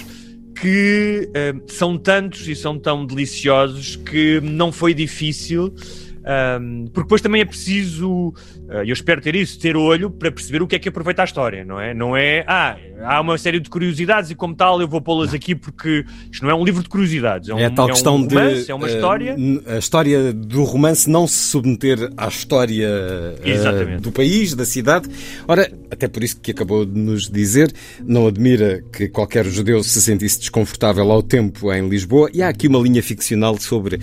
que 0.61 1.29
um, 1.55 1.69
são 1.69 1.97
tantos 1.97 2.47
e 2.49 2.55
são 2.55 2.79
tão 2.79 3.07
deliciosos 3.07 3.97
que 3.97 4.41
não 4.41 4.71
foi 4.71 4.93
difícil 4.95 5.75
um, 6.21 6.85
porque 6.87 7.07
depois 7.07 7.23
também 7.23 7.41
é 7.41 7.45
preciso, 7.45 8.29
uh, 8.29 8.85
eu 8.85 8.93
espero 8.93 9.21
ter 9.21 9.35
isso, 9.35 9.59
ter 9.59 9.77
olho 9.77 10.11
para 10.11 10.31
perceber 10.31 10.63
o 10.63 10.67
que 10.67 10.77
é 10.77 10.79
que 10.79 10.89
aproveita 10.89 11.23
a 11.23 11.25
história, 11.25 11.65
não 11.65 11.81
é? 11.81 11.95
Não 11.95 12.17
é, 12.17 12.45
ah, 12.47 12.77
há 13.03 13.21
uma 13.21 13.39
série 13.39 13.59
de 13.59 13.71
curiosidades 13.71 14.31
e 14.31 14.35
como 14.35 14.55
tal 14.55 14.81
eu 14.81 14.89
vou 14.89 15.01
pô-las 15.01 15.33
aqui 15.33 15.55
porque 15.55 16.05
isto 16.31 16.45
não 16.45 16.51
é 16.51 16.55
um 16.55 16.65
livro 16.65 16.83
de 16.83 16.89
curiosidades, 16.89 17.49
é, 17.49 17.55
um, 17.55 17.59
é 17.59 17.67
a 17.67 17.71
tal 17.71 17.89
é 17.89 17.93
questão 17.93 18.17
um 18.17 18.29
romance, 18.29 18.65
de, 18.67 18.71
é 18.71 18.75
uma 18.75 18.89
história. 18.89 19.35
Uh, 19.35 19.63
a 19.67 19.79
história 19.79 20.33
do 20.33 20.63
romance 20.65 21.09
não 21.09 21.27
se 21.27 21.39
submeter 21.39 22.11
à 22.17 22.29
história 22.29 22.89
uh, 22.89 24.01
do 24.01 24.13
país, 24.13 24.55
da 24.55 24.67
cidade. 24.67 25.09
Ora, 25.49 25.73
até 25.91 26.07
por 26.07 26.23
isso 26.23 26.39
que 26.41 26.51
acabou 26.51 26.85
de 26.85 26.99
nos 26.99 27.31
dizer, 27.31 27.73
não 28.05 28.27
admira 28.27 28.83
que 28.93 29.09
qualquer 29.09 29.47
judeu 29.47 29.83
se 29.83 30.03
sentisse 30.03 30.39
desconfortável 30.39 31.11
ao 31.11 31.23
tempo 31.23 31.73
em 31.73 31.89
Lisboa, 31.89 32.29
e 32.35 32.43
há 32.43 32.49
aqui 32.49 32.69
uma 32.69 32.79
linha 32.79 33.03
ficcional 33.03 33.59
sobre 33.59 33.99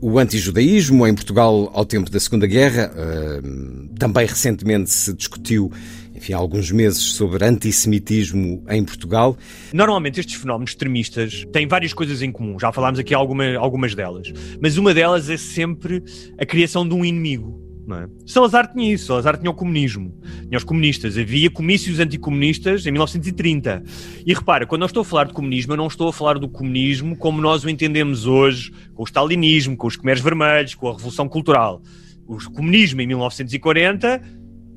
o 0.00 0.18
antijudaísmo 0.18 1.06
em 1.06 1.14
Portugal 1.14 1.70
ao 1.72 1.84
tempo 1.84 2.10
da 2.10 2.20
Segunda 2.20 2.46
Guerra. 2.46 2.92
Uh, 2.92 3.88
também 3.98 4.26
recentemente 4.26 4.90
se 4.90 5.12
discutiu, 5.12 5.70
enfim, 6.14 6.32
há 6.32 6.36
alguns 6.36 6.70
meses, 6.70 7.02
sobre 7.02 7.44
antissemitismo 7.44 8.64
em 8.68 8.84
Portugal. 8.84 9.36
Normalmente 9.72 10.20
estes 10.20 10.36
fenómenos 10.36 10.70
extremistas 10.70 11.44
têm 11.52 11.66
várias 11.66 11.92
coisas 11.92 12.22
em 12.22 12.30
comum, 12.30 12.58
já 12.58 12.72
falámos 12.72 12.98
aqui 12.98 13.14
alguma, 13.14 13.56
algumas 13.56 13.94
delas, 13.94 14.32
mas 14.60 14.76
uma 14.76 14.94
delas 14.94 15.28
é 15.28 15.36
sempre 15.36 16.02
a 16.38 16.46
criação 16.46 16.86
de 16.86 16.94
um 16.94 17.04
inimigo. 17.04 17.67
Não 17.88 17.96
é? 17.96 18.08
Salazar 18.26 18.70
tinha 18.70 18.92
isso, 18.92 19.06
Salazar 19.06 19.38
tinha 19.38 19.50
o 19.50 19.54
comunismo, 19.54 20.14
tinha 20.46 20.58
os 20.58 20.62
comunistas, 20.62 21.16
havia 21.16 21.50
comícios 21.50 21.98
anticomunistas 21.98 22.84
em 22.84 22.90
1930. 22.90 23.82
E 24.26 24.34
repara, 24.34 24.66
quando 24.66 24.82
eu 24.82 24.86
estou 24.86 25.00
a 25.00 25.04
falar 25.06 25.24
de 25.24 25.32
comunismo, 25.32 25.72
eu 25.72 25.78
não 25.78 25.86
estou 25.86 26.10
a 26.10 26.12
falar 26.12 26.38
do 26.38 26.50
comunismo 26.50 27.16
como 27.16 27.40
nós 27.40 27.64
o 27.64 27.70
entendemos 27.70 28.26
hoje, 28.26 28.70
com 28.92 29.04
o 29.04 29.06
stalinismo, 29.06 29.74
com 29.74 29.86
os 29.86 29.96
Khmeres 29.96 30.22
Vermelhos, 30.22 30.74
com 30.74 30.86
a 30.90 30.92
Revolução 30.92 31.26
Cultural. 31.30 31.80
O 32.26 32.36
comunismo 32.50 33.00
em 33.00 33.06
1940 33.06 34.20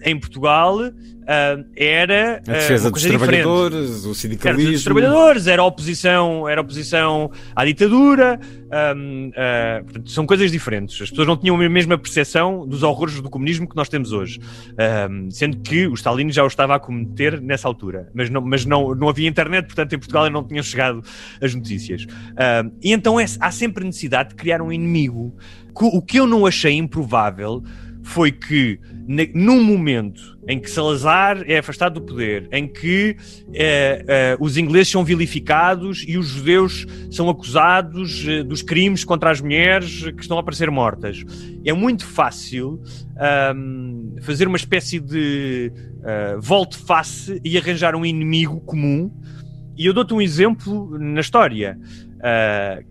em 0.03 0.19
Portugal 0.19 0.77
uh, 1.31 1.65
era 1.75 2.37
a 2.37 2.51
defesa 2.51 2.89
uh, 2.89 2.91
dos 2.91 3.03
trabalhadores, 3.03 3.87
diferente. 3.87 4.07
o 4.07 4.15
sindicalismo. 4.15 4.61
Era 4.61 4.71
dos 4.71 4.83
trabalhadores, 4.83 5.47
era 5.47 5.63
oposição, 5.63 6.49
era 6.49 6.61
oposição 6.61 7.31
à 7.55 7.65
ditadura, 7.65 8.39
um, 8.95 9.29
uh, 9.29 9.31
ah, 9.35 9.81
são 10.05 10.25
coisas 10.25 10.51
diferentes. 10.51 11.01
As 11.01 11.09
pessoas 11.09 11.27
não 11.27 11.37
tinham 11.37 11.59
a 11.59 11.69
mesma 11.69 11.97
percepção 11.97 12.67
dos 12.67 12.83
horrores 12.83 13.21
do 13.21 13.29
comunismo 13.29 13.67
que 13.67 13.75
nós 13.75 13.89
temos 13.89 14.11
hoje, 14.11 14.39
um, 15.09 15.29
sendo 15.29 15.57
que 15.57 15.87
o 15.87 15.93
Stalin 15.93 16.31
já 16.31 16.43
o 16.43 16.47
estava 16.47 16.75
a 16.75 16.79
cometer 16.79 17.39
nessa 17.41 17.67
altura, 17.67 18.09
mas 18.13 18.29
não, 18.29 18.41
mas 18.41 18.65
não, 18.65 18.95
não 18.95 19.09
havia 19.09 19.27
internet, 19.27 19.65
portanto 19.65 19.93
em 19.93 19.99
Portugal 19.99 20.29
não 20.29 20.43
tinham 20.43 20.63
chegado 20.63 21.03
as 21.41 21.53
notícias. 21.53 22.05
e 22.81 22.91
então 22.91 23.19
é, 23.19 23.25
há 23.39 23.51
sempre 23.51 23.85
necessidade 23.85 24.29
de 24.29 24.35
criar 24.35 24.61
um 24.61 24.71
inimigo. 24.71 25.35
O 25.73 26.01
que 26.01 26.19
eu 26.19 26.27
não 26.27 26.45
achei 26.45 26.73
improvável 26.73 27.63
foi 28.03 28.31
que, 28.31 28.79
num 29.33 29.63
momento 29.63 30.37
em 30.47 30.59
que 30.59 30.69
Salazar 30.69 31.43
é 31.47 31.59
afastado 31.59 31.99
do 31.99 32.01
poder, 32.01 32.47
em 32.51 32.67
que 32.67 33.15
eh, 33.53 34.03
eh, 34.07 34.37
os 34.39 34.57
ingleses 34.57 34.89
são 34.89 35.03
vilificados 35.03 36.03
e 36.07 36.17
os 36.17 36.27
judeus 36.27 36.85
são 37.11 37.29
acusados 37.29 38.25
eh, 38.27 38.43
dos 38.43 38.61
crimes 38.61 39.03
contra 39.03 39.29
as 39.29 39.39
mulheres 39.39 40.03
que 40.03 40.21
estão 40.21 40.37
a 40.37 40.41
aparecer 40.41 40.71
mortas, 40.71 41.23
é 41.63 41.73
muito 41.73 42.05
fácil 42.05 42.81
fazer 44.21 44.47
uma 44.47 44.57
espécie 44.57 44.99
de 44.99 45.71
uh, 45.99 46.41
volte-face 46.41 47.39
e 47.45 47.55
arranjar 47.55 47.95
um 47.95 48.03
inimigo 48.03 48.59
comum. 48.61 49.11
E 49.77 49.85
eu 49.85 49.93
dou-te 49.93 50.11
um 50.11 50.19
exemplo 50.19 50.97
na 50.97 51.21
história 51.21 51.77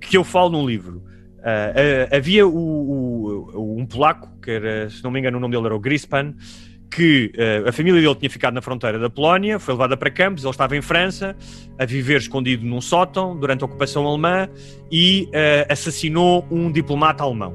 que 0.01 0.17
eu 0.17 0.23
falo 0.23 0.51
num 0.51 0.65
livro. 0.65 1.03
Uh, 1.41 2.15
havia 2.15 2.47
o, 2.47 2.53
o, 2.55 3.77
um 3.79 3.87
polaco, 3.87 4.31
que 4.43 4.51
era, 4.51 4.91
se 4.91 5.03
não 5.03 5.11
me 5.11 5.19
engano, 5.19 5.39
o 5.39 5.41
nome 5.41 5.55
dele 5.55 5.67
era 5.67 5.75
o 5.75 5.81
Grispan, 5.81 6.35
que 6.91 7.33
uh, 7.35 7.69
a 7.69 7.73
família 7.73 8.01
dele 8.01 8.15
tinha 8.15 8.29
ficado 8.29 8.53
na 8.53 8.61
fronteira 8.61 8.99
da 8.99 9.09
Polónia, 9.09 9.59
foi 9.59 9.73
levada 9.73 9.97
para 9.97 10.11
campos, 10.11 10.45
ele 10.45 10.51
estava 10.51 10.77
em 10.77 10.83
França, 10.83 11.35
a 11.79 11.87
viver 11.87 12.19
escondido 12.19 12.67
num 12.67 12.81
sótão 12.81 13.37
durante 13.39 13.63
a 13.63 13.67
ocupação 13.67 14.07
alemã 14.07 14.49
e 14.93 15.31
assassinou 15.69 16.47
um 16.51 16.71
diplomata 16.71 17.25
alemão 17.25 17.55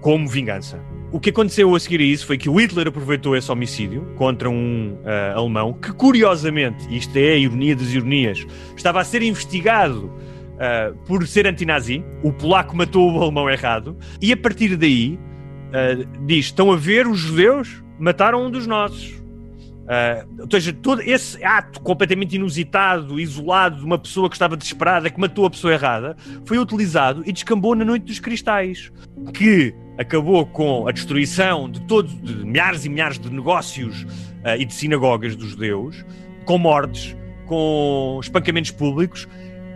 como 0.00 0.26
vingança. 0.28 0.80
O 1.12 1.20
que 1.20 1.30
aconteceu 1.30 1.74
a 1.74 1.80
seguir 1.80 2.00
a 2.00 2.04
isso 2.04 2.26
foi 2.26 2.36
que 2.36 2.50
o 2.50 2.60
Hitler 2.60 2.88
aproveitou 2.88 3.36
esse 3.36 3.50
homicídio 3.52 4.02
contra 4.16 4.50
um 4.50 4.98
alemão 5.34 5.72
que, 5.72 5.92
curiosamente, 5.92 6.86
isto 6.94 7.16
é 7.16 7.32
a 7.32 7.36
ironia 7.36 7.76
das 7.76 7.88
ironias, 7.92 8.44
estava 8.76 9.00
a 9.00 9.04
ser 9.04 9.22
investigado 9.22 10.12
uh, 10.58 10.94
por 11.06 11.26
ser 11.26 11.46
antinazi, 11.46 12.04
o 12.22 12.32
polaco 12.32 12.76
matou 12.76 13.12
o 13.12 13.22
alemão 13.22 13.48
errado, 13.48 13.96
e 14.20 14.32
a 14.32 14.36
partir 14.36 14.76
daí 14.76 15.18
uh, 15.68 16.26
diz: 16.26 16.46
estão 16.46 16.72
a 16.72 16.76
ver 16.76 17.06
os 17.06 17.18
judeus 17.18 17.82
mataram 17.98 18.46
um 18.46 18.50
dos 18.50 18.66
nossos. 18.66 19.18
Uh, 19.88 20.42
ou 20.42 20.50
seja, 20.50 20.70
todo 20.70 21.00
esse 21.00 21.42
ato 21.42 21.80
completamente 21.80 22.36
inusitado, 22.36 23.18
isolado 23.18 23.78
de 23.78 23.84
uma 23.84 23.98
pessoa 23.98 24.28
que 24.28 24.36
estava 24.36 24.54
desesperada, 24.54 25.08
que 25.08 25.18
matou 25.18 25.46
a 25.46 25.50
pessoa 25.50 25.72
errada, 25.72 26.14
foi 26.44 26.58
utilizado 26.58 27.22
e 27.24 27.32
descambou 27.32 27.74
na 27.74 27.86
Noite 27.86 28.04
dos 28.04 28.20
Cristais, 28.20 28.92
que 29.32 29.74
acabou 29.96 30.44
com 30.44 30.86
a 30.86 30.92
destruição 30.92 31.70
de 31.70 31.80
todos, 31.86 32.20
de 32.20 32.34
milhares 32.44 32.84
e 32.84 32.88
milhares 32.90 33.18
de 33.18 33.30
negócios 33.30 34.02
uh, 34.02 34.58
e 34.58 34.66
de 34.66 34.74
sinagogas 34.74 35.34
dos 35.34 35.50
judeus, 35.50 36.04
com 36.44 36.58
mortes, 36.58 37.16
com 37.46 38.18
espancamentos 38.22 38.70
públicos 38.70 39.26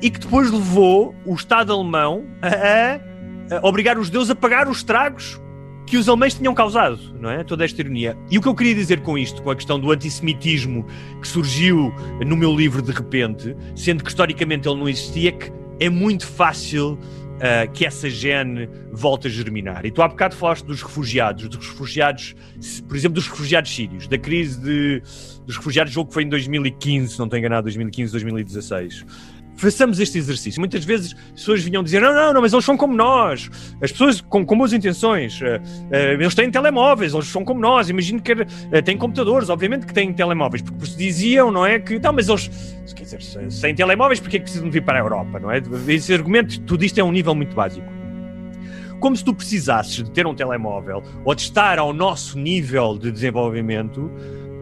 e 0.03 0.11
que 0.11 0.19
depois 0.19 0.51
levou 0.51 1.15
o 1.25 1.33
Estado 1.33 1.73
alemão 1.73 2.27
a, 2.43 3.57
a 3.57 3.67
obrigar 3.67 3.97
os 3.97 4.07
judeus 4.07 4.29
a 4.29 4.35
pagar 4.35 4.69
os 4.69 4.79
estragos 4.79 5.41
que 5.87 5.97
os 5.97 6.09
alemães 6.09 6.35
tinham 6.35 6.55
causado, 6.55 6.99
não 7.21 7.31
é? 7.31 7.45
Toda 7.45 7.65
esta 7.65 7.81
ironia. 7.81 8.17
E 8.31 8.39
o 8.39 8.43
que 8.43 8.49
eu 8.49 8.55
queria 8.55 8.75
dizer 8.75 9.01
com 9.01 9.17
isto, 9.17 9.43
com 9.43 9.51
a 9.51 9.57
questão 9.57 9.79
do 9.79 9.91
antissemitismo 9.93 10.87
que 11.21 11.29
surgiu 11.29 11.93
no 12.27 12.37
meu 12.37 12.55
livro 12.55 12.83
de 12.83 12.93
repente, 12.93 13.55
sendo 13.77 14.03
que 14.03 14.09
historicamente 14.09 14.69
ele 14.69 14.79
não 14.79 14.89
existia, 14.89 15.29
é 15.29 15.33
que 15.33 15.53
é 15.79 15.89
muito 15.89 16.27
fácil 16.27 16.93
uh, 16.95 17.71
que 17.73 17.85
essa 17.85 18.09
gene 18.09 18.69
volte 18.93 19.27
a 19.27 19.31
germinar. 19.31 19.85
E 19.85 19.91
tu 19.91 20.03
há 20.03 20.09
bocado 20.09 20.35
falaste 20.35 20.65
dos 20.65 20.83
refugiados, 20.83 21.49
dos 21.49 21.67
refugiados, 21.69 22.35
por 22.89 22.97
exemplo, 22.97 23.15
dos 23.17 23.29
refugiados 23.29 23.75
sírios, 23.75 24.09
da 24.09 24.17
crise 24.17 24.61
de, 24.61 25.03
dos 25.45 25.57
refugiados, 25.57 25.93
jogo 25.93 26.09
que 26.09 26.15
foi 26.15 26.23
em 26.23 26.29
2015, 26.29 27.13
se 27.13 27.19
não 27.19 27.27
estou 27.27 27.39
enganado, 27.39 27.65
2015, 27.65 28.13
2016 28.13 29.05
façamos 29.57 30.01
este 30.01 30.19
exercício. 30.19 30.61
Muitas 30.61 30.85
vezes 30.85 31.15
as 31.15 31.33
pessoas 31.33 31.63
vinham 31.63 31.83
dizer: 31.83 32.01
não, 32.01 32.13
não, 32.13 32.33
não, 32.33 32.41
mas 32.41 32.53
eles 32.53 32.65
são 32.65 32.77
como 32.77 32.95
nós. 32.95 33.51
As 33.81 33.93
pessoas 33.93 34.21
com, 34.21 34.45
com 34.45 34.57
boas 34.57 34.73
intenções, 34.73 35.41
uh, 35.41 35.45
uh, 35.45 36.21
eles 36.21 36.35
têm 36.35 36.51
telemóveis, 36.51 37.15
eles 37.15 37.27
são 37.27 37.45
como 37.45 37.61
nós. 37.61 37.89
Imagino 37.89 38.21
que 38.21 38.33
uh, 38.33 38.47
têm 38.85 38.97
computadores, 38.97 39.49
obviamente 39.49 39.87
que 39.87 39.95
têm 39.95 40.13
telemóveis, 40.13 40.63
porque 40.63 40.85
diziam, 40.97 41.51
não 41.51 41.65
é? 41.65 41.79
Que, 41.79 41.99
não, 41.99 42.13
mas 42.13 42.29
eles, 42.29 42.49
quer 42.95 43.05
dizer, 43.05 43.51
sem 43.51 43.75
telemóveis, 43.75 44.21
porque 44.21 44.37
é 44.37 44.41
que 44.41 44.45
precisam 44.45 44.71
vir 44.71 44.83
para 44.83 44.99
a 44.99 45.03
Europa, 45.03 45.39
não 45.39 45.51
é? 45.51 45.63
Esse 45.89 46.13
argumento, 46.13 46.61
tudo 46.63 46.85
isto 46.85 46.99
é 46.99 47.05
um 47.05 47.13
nível 47.13 47.35
muito 47.35 47.55
básico. 47.55 47.87
Como 49.01 49.17
se 49.17 49.25
tu 49.25 49.35
precisasses 49.35 49.97
de 49.97 50.11
ter 50.13 50.27
um 50.29 50.35
telemóvel 50.35 51.03
ou 51.25 51.35
de 51.35 51.43
estar 51.43 51.79
ao 51.79 51.93
nosso 51.93 52.39
nível 52.39 52.97
de 52.97 53.11
desenvolvimento 53.11 54.09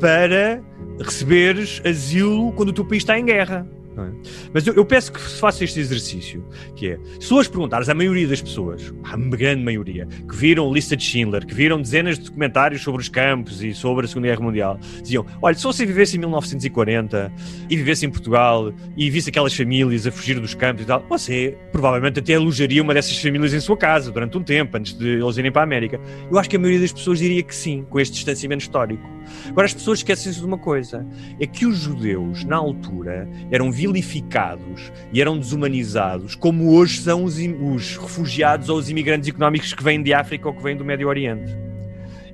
para 0.00 0.62
receberes 0.98 1.80
asilo 1.84 2.50
quando 2.52 2.70
o 2.70 2.72
teu 2.72 2.84
país 2.84 3.02
está 3.02 3.18
em 3.18 3.24
guerra. 3.24 3.66
É? 3.98 4.10
Mas 4.54 4.66
eu, 4.66 4.74
eu, 4.74 4.84
peço 4.84 5.12
que 5.12 5.20
se 5.20 5.40
faça 5.40 5.64
este 5.64 5.80
exercício, 5.80 6.44
que 6.76 6.90
é, 6.90 6.98
se 7.18 7.34
hoje 7.34 7.50
perguntares 7.50 7.88
à 7.88 7.94
maioria 7.94 8.26
das 8.26 8.40
pessoas, 8.40 8.94
a 9.02 9.16
grande 9.16 9.62
maioria, 9.62 10.06
que 10.06 10.36
viram 10.36 10.72
lista 10.72 10.96
de 10.96 11.02
Schindler, 11.02 11.44
que 11.44 11.54
viram 11.54 11.80
dezenas 11.80 12.18
de 12.18 12.24
documentários 12.26 12.82
sobre 12.82 13.02
os 13.02 13.08
campos 13.08 13.62
e 13.62 13.74
sobre 13.74 14.04
a 14.04 14.08
Segunda 14.08 14.28
Guerra 14.28 14.40
Mundial, 14.40 14.78
diziam, 15.02 15.26
olha, 15.42 15.56
se 15.56 15.64
você 15.64 15.84
vivesse 15.84 16.16
em 16.16 16.20
1940 16.20 17.32
e 17.68 17.76
vivesse 17.76 18.06
em 18.06 18.10
Portugal 18.10 18.72
e 18.96 19.10
visse 19.10 19.28
aquelas 19.30 19.54
famílias 19.54 20.06
a 20.06 20.12
fugir 20.12 20.38
dos 20.38 20.54
campos 20.54 20.84
e 20.84 20.86
tal, 20.86 21.04
você 21.08 21.56
provavelmente 21.72 22.20
até 22.20 22.34
alojaria 22.34 22.82
uma 22.82 22.94
dessas 22.94 23.18
famílias 23.18 23.52
em 23.52 23.60
sua 23.60 23.76
casa 23.76 24.12
durante 24.12 24.38
um 24.38 24.42
tempo, 24.42 24.76
antes 24.76 24.96
de 24.96 25.08
eles 25.08 25.36
irem 25.36 25.50
para 25.50 25.62
a 25.62 25.64
América. 25.64 26.00
Eu 26.30 26.38
acho 26.38 26.48
que 26.48 26.56
a 26.56 26.58
maioria 26.58 26.80
das 26.80 26.92
pessoas 26.92 27.18
diria 27.18 27.42
que 27.42 27.54
sim, 27.54 27.84
com 27.90 27.98
este 27.98 28.14
distanciamento 28.14 28.62
histórico. 28.62 29.02
Agora 29.48 29.66
as 29.66 29.74
pessoas 29.74 29.98
esquecem-se 29.98 30.38
de 30.38 30.46
uma 30.46 30.58
coisa, 30.58 31.06
é 31.38 31.46
que 31.46 31.66
os 31.66 31.78
judeus, 31.78 32.44
na 32.44 32.56
altura, 32.56 33.28
eram 33.50 33.70
vilificados 33.80 34.92
e 35.10 35.22
eram 35.22 35.38
desumanizados, 35.38 36.34
como 36.34 36.74
hoje 36.74 37.00
são 37.00 37.24
os, 37.24 37.38
os 37.38 37.96
refugiados 37.96 38.68
ou 38.68 38.76
os 38.76 38.90
imigrantes 38.90 39.30
económicos 39.30 39.72
que 39.72 39.82
vêm 39.82 40.02
de 40.02 40.12
África 40.12 40.48
ou 40.48 40.54
que 40.54 40.62
vêm 40.62 40.76
do 40.76 40.84
Médio 40.84 41.08
Oriente. 41.08 41.56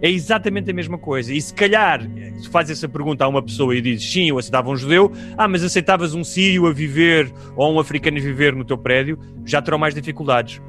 É 0.03 0.11
exatamente 0.11 0.71
a 0.71 0.75
mesma 0.75 0.99
coisa. 0.99 1.33
E 1.33 1.41
se 1.41 1.55
calhar, 1.55 2.03
se 2.37 2.49
faz 2.49 2.69
essa 2.69 2.89
pergunta 2.89 3.25
a 3.25 3.29
uma 3.29 3.41
pessoa 3.41 3.77
e 3.77 3.81
dizes 3.81 4.13
sim, 4.13 4.29
eu 4.29 4.39
aceitava 4.39 4.69
um 4.69 4.77
judeu, 4.77 5.13
ah, 5.39 5.47
mas 5.47 5.63
aceitavas 5.63 6.15
um 6.15 6.25
sírio 6.25 6.67
a 6.67 6.73
viver 6.73 7.33
ou 7.55 7.73
um 7.73 7.79
africano 7.79 8.19
a 8.19 8.21
viver 8.21 8.53
no 8.55 8.65
teu 8.65 8.77
prédio, 8.77 9.17
já 9.45 9.63
terão 9.63 9.79
mais 9.79 9.95
dificuldades. 9.95 10.61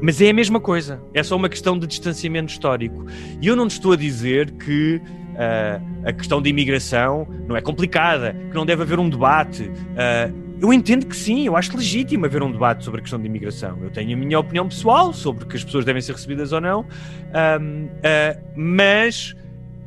Mas 0.00 0.20
é 0.22 0.30
a 0.30 0.34
mesma 0.34 0.58
coisa. 0.58 1.02
É 1.12 1.22
só 1.22 1.36
uma 1.36 1.50
questão 1.50 1.78
de 1.78 1.86
distanciamento 1.86 2.50
histórico. 2.50 3.04
E 3.42 3.46
eu 3.46 3.54
não 3.54 3.68
te 3.68 3.72
estou 3.72 3.92
a 3.92 3.96
dizer 3.96 4.50
que 4.52 5.00
uh, 5.34 6.08
a 6.08 6.12
questão 6.12 6.40
da 6.40 6.48
imigração 6.48 7.26
não 7.46 7.56
é 7.56 7.60
complicada, 7.60 8.32
que 8.32 8.54
não 8.54 8.64
deve 8.64 8.82
haver 8.82 8.98
um 8.98 9.08
debate. 9.08 9.64
Uh, 9.64 10.44
eu 10.60 10.72
entendo 10.72 11.06
que 11.06 11.16
sim, 11.16 11.46
eu 11.46 11.56
acho 11.56 11.76
legítimo 11.76 12.24
haver 12.24 12.42
um 12.42 12.50
debate 12.50 12.84
sobre 12.84 13.00
a 13.00 13.02
questão 13.02 13.20
da 13.20 13.26
imigração. 13.26 13.78
Eu 13.82 13.90
tenho 13.90 14.16
a 14.16 14.18
minha 14.18 14.38
opinião 14.38 14.68
pessoal 14.68 15.12
sobre 15.12 15.44
que 15.44 15.56
as 15.56 15.64
pessoas 15.64 15.84
devem 15.84 16.00
ser 16.00 16.12
recebidas 16.12 16.52
ou 16.52 16.60
não, 16.60 16.80
uh, 16.80 18.40
mas 18.56 19.34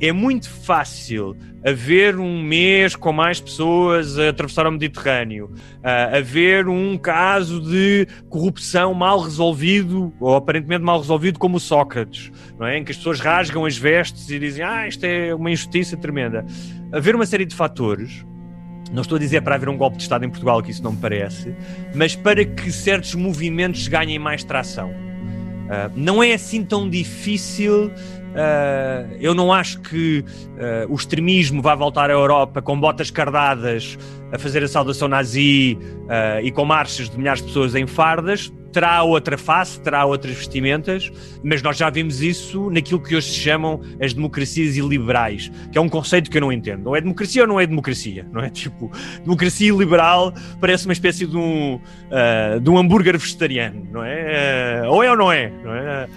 é 0.00 0.12
muito 0.12 0.48
fácil 0.48 1.36
haver 1.64 2.16
um 2.16 2.40
mês 2.40 2.94
com 2.94 3.12
mais 3.12 3.40
pessoas 3.40 4.18
a 4.18 4.28
atravessar 4.28 4.66
o 4.66 4.72
Mediterrâneo, 4.72 5.46
uh, 5.46 6.16
haver 6.16 6.68
um 6.68 6.96
caso 6.96 7.60
de 7.60 8.06
corrupção 8.28 8.94
mal 8.94 9.20
resolvido, 9.20 10.12
ou 10.20 10.36
aparentemente 10.36 10.84
mal 10.84 11.00
resolvido, 11.00 11.38
como 11.38 11.56
o 11.56 11.60
Sócrates, 11.60 12.30
não 12.58 12.66
é? 12.66 12.78
em 12.78 12.84
que 12.84 12.92
as 12.92 12.96
pessoas 12.96 13.20
rasgam 13.20 13.64
as 13.64 13.76
vestes 13.76 14.30
e 14.30 14.38
dizem 14.38 14.64
ah, 14.64 14.86
isto 14.86 15.04
é 15.04 15.34
uma 15.34 15.50
injustiça 15.50 15.96
tremenda. 15.96 16.46
Haver 16.92 17.14
uma 17.14 17.26
série 17.26 17.44
de 17.44 17.54
fatores 17.54 18.24
não 18.92 19.02
estou 19.02 19.16
a 19.16 19.18
dizer 19.18 19.42
para 19.42 19.54
haver 19.54 19.68
um 19.68 19.76
golpe 19.76 19.96
de 19.96 20.04
Estado 20.04 20.24
em 20.24 20.30
Portugal, 20.30 20.62
que 20.62 20.70
isso 20.70 20.82
não 20.82 20.92
me 20.92 20.98
parece, 20.98 21.54
mas 21.94 22.16
para 22.16 22.44
que 22.44 22.72
certos 22.72 23.14
movimentos 23.14 23.86
ganhem 23.86 24.18
mais 24.18 24.42
tração. 24.42 24.90
Uh, 24.90 25.92
não 25.94 26.22
é 26.22 26.32
assim 26.32 26.64
tão 26.64 26.88
difícil 26.88 27.92
Uh, 28.28 29.16
eu 29.20 29.34
não 29.34 29.52
acho 29.52 29.80
que 29.80 30.20
uh, 30.20 30.92
o 30.92 30.94
extremismo 30.94 31.62
vá 31.62 31.74
voltar 31.74 32.10
à 32.10 32.12
Europa 32.12 32.60
com 32.62 32.78
botas 32.78 33.10
cardadas 33.10 33.98
a 34.32 34.38
fazer 34.38 34.62
a 34.62 34.68
saudação 34.68 35.08
nazi 35.08 35.78
uh, 35.80 36.44
e 36.44 36.50
com 36.50 36.64
marchas 36.64 37.08
de 37.08 37.18
milhares 37.18 37.40
de 37.40 37.48
pessoas 37.48 37.74
em 37.74 37.86
fardas. 37.86 38.52
Terá 38.72 39.02
outra 39.02 39.38
face, 39.38 39.80
terá 39.80 40.04
outras 40.04 40.34
vestimentas, 40.34 41.10
mas 41.42 41.62
nós 41.62 41.76
já 41.76 41.88
vimos 41.88 42.20
isso 42.20 42.70
naquilo 42.70 43.00
que 43.00 43.16
hoje 43.16 43.28
se 43.28 43.38
chamam 43.38 43.80
as 44.00 44.12
democracias 44.12 44.76
iliberais, 44.76 45.50
que 45.72 45.78
é 45.78 45.80
um 45.80 45.88
conceito 45.88 46.30
que 46.30 46.36
eu 46.36 46.42
não 46.42 46.52
entendo. 46.52 46.88
Ou 46.88 46.96
é 46.96 47.00
democracia 47.00 47.42
ou 47.42 47.48
não 47.48 47.58
é 47.58 47.66
democracia? 47.66 48.26
Não 48.30 48.42
é 48.42 48.50
tipo, 48.50 48.90
democracia 49.24 49.72
liberal 49.72 50.32
parece 50.60 50.86
uma 50.86 50.92
espécie 50.92 51.26
de 51.26 51.36
um, 51.36 51.80
de 52.62 52.70
um 52.70 52.78
hambúrguer 52.78 53.18
vegetariano, 53.18 53.86
não 53.90 54.04
é? 54.04 54.82
ou 54.88 55.02
é 55.02 55.10
ou 55.10 55.16
não 55.16 55.32
é? 55.32 55.52
Não 55.64 55.74
é? 55.74 56.08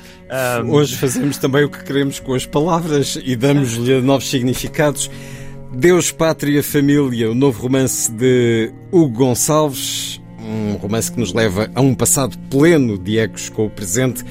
Um... 0.63 0.71
Hoje 0.71 0.95
fazemos 0.95 1.37
também 1.37 1.63
o 1.63 1.69
que 1.69 1.83
queremos 1.83 2.19
com 2.19 2.33
as 2.33 2.45
palavras 2.45 3.19
e 3.23 3.35
damos-lhe 3.35 4.01
novos 4.01 4.29
significados. 4.29 5.09
Deus, 5.73 6.11
Pátria, 6.11 6.61
Família, 6.61 7.31
o 7.31 7.35
novo 7.35 7.61
romance 7.61 8.11
de 8.11 8.73
Hugo 8.91 9.09
Gonçalves, 9.09 10.20
um 10.41 10.75
romance 10.75 11.11
que 11.11 11.19
nos 11.19 11.33
leva 11.33 11.69
a 11.73 11.81
um 11.81 11.93
passado 11.93 12.37
pleno 12.49 12.97
de 12.97 13.19
ecos 13.19 13.49
com 13.49 13.65
o 13.65 13.69
presente, 13.69 14.23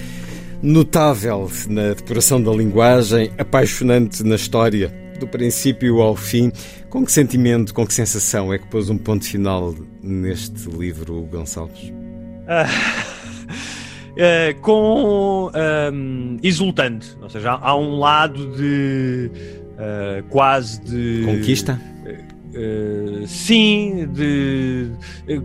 notável 0.62 1.50
na 1.68 1.94
depuração 1.94 2.42
da 2.42 2.50
linguagem, 2.52 3.30
apaixonante 3.38 4.22
na 4.22 4.36
história, 4.36 4.92
do 5.18 5.26
princípio 5.26 6.00
ao 6.00 6.16
fim. 6.16 6.50
Com 6.88 7.04
que 7.04 7.12
sentimento, 7.12 7.72
com 7.72 7.86
que 7.86 7.94
sensação 7.94 8.52
é 8.52 8.58
que 8.58 8.66
pôs 8.66 8.90
um 8.90 8.98
ponto 8.98 9.24
final 9.24 9.74
neste 10.02 10.68
livro, 10.68 11.22
Gonçalves? 11.30 11.90
Uh... 11.90 13.20
Uh, 14.10 14.58
com 14.60 15.50
um, 15.92 16.36
exultante, 16.42 17.16
ou 17.22 17.30
seja, 17.30 17.52
há, 17.52 17.68
há 17.68 17.76
um 17.76 17.98
lado 17.98 18.56
de 18.56 19.30
uh, 19.80 20.22
quase 20.28 20.80
de 20.80 21.22
conquista. 21.24 21.80
Uh, 22.50 23.26
sim, 23.28 24.08
de 24.12 24.90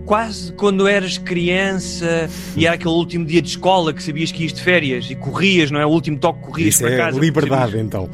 quase 0.05 0.51
quando 0.53 0.87
eras 0.87 1.19
criança 1.19 2.27
e 2.57 2.65
era 2.65 2.73
aquele 2.73 2.95
último 2.95 3.23
dia 3.25 3.43
de 3.43 3.49
escola 3.49 3.93
que 3.93 4.01
sabias 4.01 4.31
que 4.31 4.41
ias 4.41 4.53
de 4.53 4.61
férias 4.61 5.09
e 5.11 5.15
corrias, 5.15 5.69
não 5.69 5.79
é? 5.79 5.85
O 5.85 5.89
último 5.89 6.17
toque 6.17 6.41
corrias 6.41 6.73
Isso 6.73 6.83
para 6.83 6.93
é 6.93 6.97
casa. 6.97 7.19
Liberdade, 7.19 7.77
então 7.77 8.09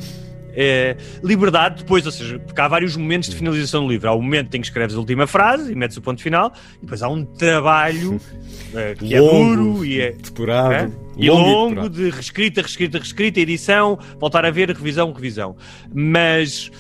é, 0.54 0.98
liberdade 1.24 1.84
depois, 1.84 2.06
ou 2.06 2.12
seja, 2.12 2.40
porque 2.40 2.60
há 2.60 2.68
vários 2.68 2.96
momentos 2.96 3.30
de 3.30 3.36
finalização 3.36 3.84
do 3.86 3.90
livro. 3.90 4.10
Há 4.10 4.14
o 4.14 4.22
momento 4.22 4.56
em 4.56 4.62
que 4.62 4.68
escreves 4.68 4.96
a 4.96 5.00
última 5.00 5.28
frase 5.28 5.72
e 5.72 5.76
metes 5.76 5.98
o 5.98 6.02
ponto 6.02 6.22
final, 6.22 6.54
e 6.78 6.82
depois 6.82 7.02
há 7.02 7.10
um 7.10 7.24
trabalho 7.24 8.20
é, 8.74 8.96
que 8.96 9.18
longo, 9.18 9.54
é 9.54 9.56
duro 9.56 9.86
e 9.86 10.02
é 10.02 10.12
depurado, 10.12 10.74
é, 10.74 10.92
e 11.18 11.30
longo, 11.30 11.76
longo 11.76 11.90
de 11.90 12.10
reescrita, 12.10 12.62
reescrita, 12.62 12.98
reescrita, 12.98 13.40
edição, 13.40 13.98
voltar 14.20 14.46
a 14.46 14.52
ver, 14.52 14.70
revisão, 14.70 15.12
revisão. 15.14 15.56
Mas 15.94 16.72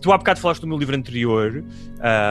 tu 0.00 0.12
há 0.12 0.18
bocado 0.18 0.40
falaste 0.40 0.60
do 0.60 0.66
meu 0.66 0.78
livro 0.78 0.96
anterior. 0.96 1.64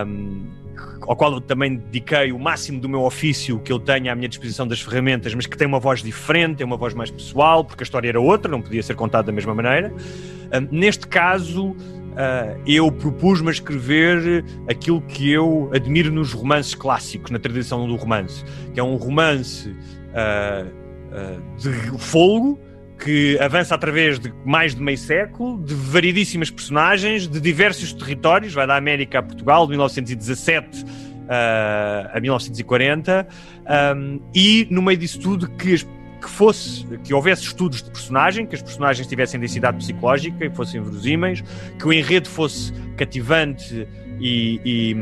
Um, 0.06 0.64
ao 1.08 1.16
qual 1.16 1.34
eu 1.34 1.42
também 1.42 1.76
dediquei 1.76 2.32
o 2.32 2.40
máximo 2.40 2.80
do 2.80 2.90
meu 2.90 3.02
ofício 3.02 3.60
que 3.60 3.72
eu 3.72 3.80
tenho 3.80 4.12
à 4.12 4.16
minha 4.16 4.28
disposição 4.28 4.68
das 4.68 4.82
ferramentas, 4.82 5.34
mas 5.36 5.46
que 5.46 5.58
tem 5.58 5.68
uma 5.68 5.80
voz 5.80 6.02
diferente, 6.02 6.58
tem 6.58 6.66
uma 6.66 6.78
voz 6.78 6.94
mais 6.94 7.12
pessoal, 7.12 7.64
porque 7.64 7.84
a 7.84 7.86
história 7.86 8.10
era 8.10 8.20
outra, 8.20 8.50
não 8.50 8.62
podia 8.62 8.82
ser 8.82 8.96
contada 8.96 9.24
da 9.26 9.32
mesma 9.32 9.54
maneira. 9.54 9.92
Uh, 9.92 10.68
neste 10.72 11.08
caso, 11.08 11.72
uh, 11.72 12.62
eu 12.66 12.92
propus-me 12.92 13.50
a 13.50 13.52
escrever 13.52 14.44
aquilo 14.70 15.02
que 15.02 15.32
eu 15.32 15.70
admiro 15.74 16.12
nos 16.12 16.34
romances 16.34 16.74
clássicos, 16.74 17.32
na 17.32 17.40
tradição 17.40 17.88
do 17.88 17.96
romance, 17.96 18.44
que 18.74 18.80
é 18.80 18.84
um 18.84 18.96
romance 18.96 19.70
uh, 19.70 20.84
de 21.58 21.72
fogo 22.00 22.60
que 23.04 23.38
avança 23.40 23.76
através 23.76 24.18
de 24.18 24.34
mais 24.46 24.74
de 24.74 24.82
meio 24.82 24.98
século, 24.98 25.62
de 25.62 25.74
variedíssimas 25.74 26.50
personagens, 26.50 27.28
de 27.28 27.40
diversos 27.40 27.92
territórios, 27.92 28.54
vai 28.54 28.66
da 28.66 28.78
América 28.78 29.20
a 29.20 29.24
Portugal, 29.24 29.66
de 29.66 29.72
1917 29.72 30.84
uh, 30.84 30.88
a 32.14 32.20
1940, 32.20 33.28
um, 33.96 34.22
e 34.34 34.66
no 34.70 34.82
meio 34.82 34.98
disso 34.98 35.20
tudo 35.20 35.50
que, 35.50 35.76
que 35.76 36.30
fosse, 36.30 36.86
que 37.04 37.14
houvesse 37.14 37.44
estudos 37.44 37.84
de 37.84 37.92
personagem, 37.92 38.46
que 38.46 38.56
as 38.56 38.62
personagens 38.62 39.06
tivessem 39.06 39.38
densidade 39.38 39.78
psicológica 39.78 40.46
e 40.46 40.50
fossem 40.50 40.82
verosímeis, 40.82 41.44
que 41.78 41.86
o 41.86 41.92
enredo 41.92 42.30
fosse 42.30 42.72
cativante 42.96 43.86
e, 44.24 44.62
e, 44.64 44.96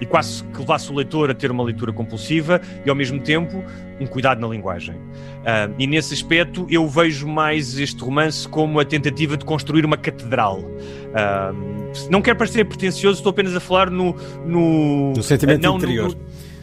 e, 0.00 0.06
quase 0.06 0.42
que 0.42 0.58
levasse 0.58 0.90
o 0.90 0.94
leitor 0.94 1.30
a 1.30 1.34
ter 1.34 1.52
uma 1.52 1.62
leitura 1.62 1.92
compulsiva 1.92 2.60
e 2.84 2.90
ao 2.90 2.96
mesmo 2.96 3.20
tempo 3.20 3.64
um 4.00 4.06
cuidado 4.06 4.40
na 4.40 4.48
linguagem. 4.48 4.96
Uh, 4.96 5.72
e 5.78 5.86
nesse 5.86 6.12
aspecto 6.12 6.66
eu 6.68 6.86
vejo 6.88 7.28
mais 7.28 7.78
este 7.78 8.02
romance 8.02 8.48
como 8.48 8.80
a 8.80 8.84
tentativa 8.84 9.36
de 9.36 9.44
construir 9.44 9.84
uma 9.84 9.96
catedral. 9.96 10.58
Uh, 10.58 12.10
não 12.10 12.20
quero 12.20 12.36
parecer 12.36 12.64
pretencioso, 12.64 13.18
estou 13.18 13.30
apenas 13.30 13.54
a 13.54 13.60
falar 13.60 13.88
no. 13.88 14.16
No, 14.44 15.12
no 15.12 15.22
sentimento 15.22 15.60
uh, 15.60 15.62
não, 15.62 15.76
interior. 15.76 16.16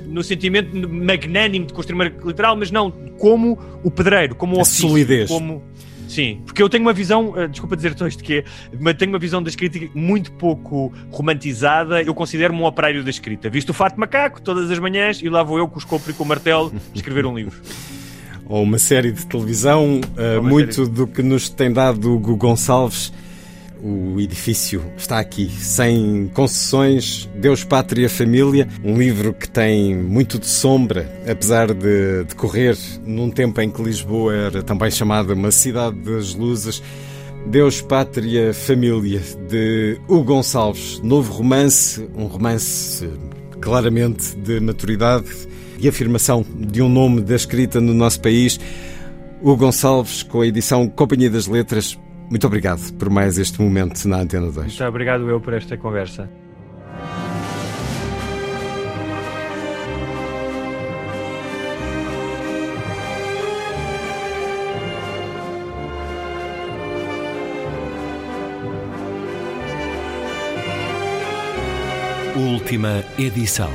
No, 0.06 0.14
no, 0.16 0.24
sentimento 0.24 0.76
magnânimo 0.90 1.66
de 1.68 1.74
construir 1.74 1.96
uma 1.96 2.10
catedral, 2.10 2.58
mas 2.58 2.70
não 2.70 2.92
como 3.18 3.58
o 3.82 3.90
pedreiro, 3.90 4.36
como 4.36 4.58
o 4.58 4.62
ofício, 4.62 4.90
solidez. 4.90 5.30
como 5.30 5.64
Sim, 6.14 6.42
porque 6.46 6.62
eu 6.62 6.70
tenho 6.70 6.84
uma 6.84 6.94
visão, 6.94 7.32
uh, 7.32 7.48
desculpa 7.48 7.76
dizer 7.76 7.96
isto 8.08 8.24
que 8.24 8.40
é, 8.40 8.44
mas 8.80 8.96
tenho 8.96 9.12
uma 9.12 9.18
visão 9.18 9.42
da 9.42 9.50
escrita 9.50 9.80
muito 9.96 10.32
pouco 10.34 10.94
romantizada. 11.10 12.04
Eu 12.04 12.14
considero-me 12.14 12.60
um 12.60 12.66
operário 12.66 13.04
da 13.04 13.10
escrita. 13.10 13.50
Visto 13.50 13.72
o 13.72 13.74
fato 13.74 14.00
macaco 14.00 14.40
todas 14.40 14.70
as 14.70 14.78
manhãs 14.78 15.20
e 15.24 15.28
lá 15.28 15.42
vou 15.42 15.58
eu 15.58 15.68
com 15.68 15.76
o 15.76 15.80
escopo 15.80 16.08
e 16.12 16.14
com 16.14 16.24
o 16.24 16.28
martelo 16.28 16.72
escrever 16.94 17.26
um 17.26 17.36
livro. 17.36 17.60
Ou 18.46 18.62
uma 18.62 18.78
série 18.78 19.12
de 19.12 19.26
televisão, 19.26 20.02
uh, 20.02 20.44
muito 20.44 20.86
série. 20.86 20.90
do 20.90 21.08
que 21.08 21.24
nos 21.24 21.50
tem 21.50 21.74
dado 21.74 22.12
o 22.12 22.16
Hugo 22.16 22.36
Gonçalves 22.36 23.12
o 23.84 24.20
edifício 24.22 24.82
está 24.96 25.20
aqui, 25.20 25.50
sem 25.50 26.32
concessões, 26.34 27.30
Deus, 27.36 27.66
Pátria, 27.66 28.10
Família, 28.10 28.66
um 28.82 28.98
livro 28.98 29.34
que 29.34 29.50
tem 29.50 29.94
muito 29.94 30.40
de 30.40 30.48
sombra, 30.48 31.14
apesar 31.30 31.74
de 31.74 32.24
decorrer 32.24 32.78
num 33.06 33.30
tempo 33.30 33.60
em 33.60 33.70
que 33.70 33.84
Lisboa 33.84 34.34
era 34.34 34.64
também 34.64 34.90
chamada 34.90 35.34
uma 35.34 35.52
cidade 35.52 35.98
das 36.00 36.34
luzes. 36.34 36.82
Deus, 37.46 37.82
Pátria, 37.82 38.54
Família, 38.54 39.22
de 39.50 40.00
Hugo 40.08 40.24
Gonçalves, 40.24 41.02
novo 41.04 41.34
romance, 41.34 42.08
um 42.16 42.26
romance 42.26 43.10
claramente 43.60 44.34
de 44.38 44.62
maturidade 44.62 45.30
e 45.78 45.90
afirmação 45.90 46.46
de 46.56 46.82
um 46.82 46.88
nome 46.88 47.20
da 47.20 47.36
escrita 47.36 47.82
no 47.82 47.94
nosso 47.94 48.22
país. 48.22 48.58
Hugo 49.42 49.58
Gonçalves, 49.58 50.24
com 50.24 50.40
a 50.40 50.48
edição 50.48 50.88
Companhia 50.88 51.30
das 51.30 51.48
Letras, 51.48 51.98
muito 52.34 52.48
obrigado 52.48 52.92
por 52.94 53.12
mais 53.12 53.38
este 53.38 53.62
momento 53.62 54.08
na 54.08 54.18
Antena 54.18 54.48
2. 54.48 54.58
Muito 54.58 54.84
obrigado 54.86 55.30
eu 55.30 55.40
por 55.40 55.54
esta 55.54 55.78
conversa. 55.78 56.28
Última 72.36 73.04
edição. 73.20 73.70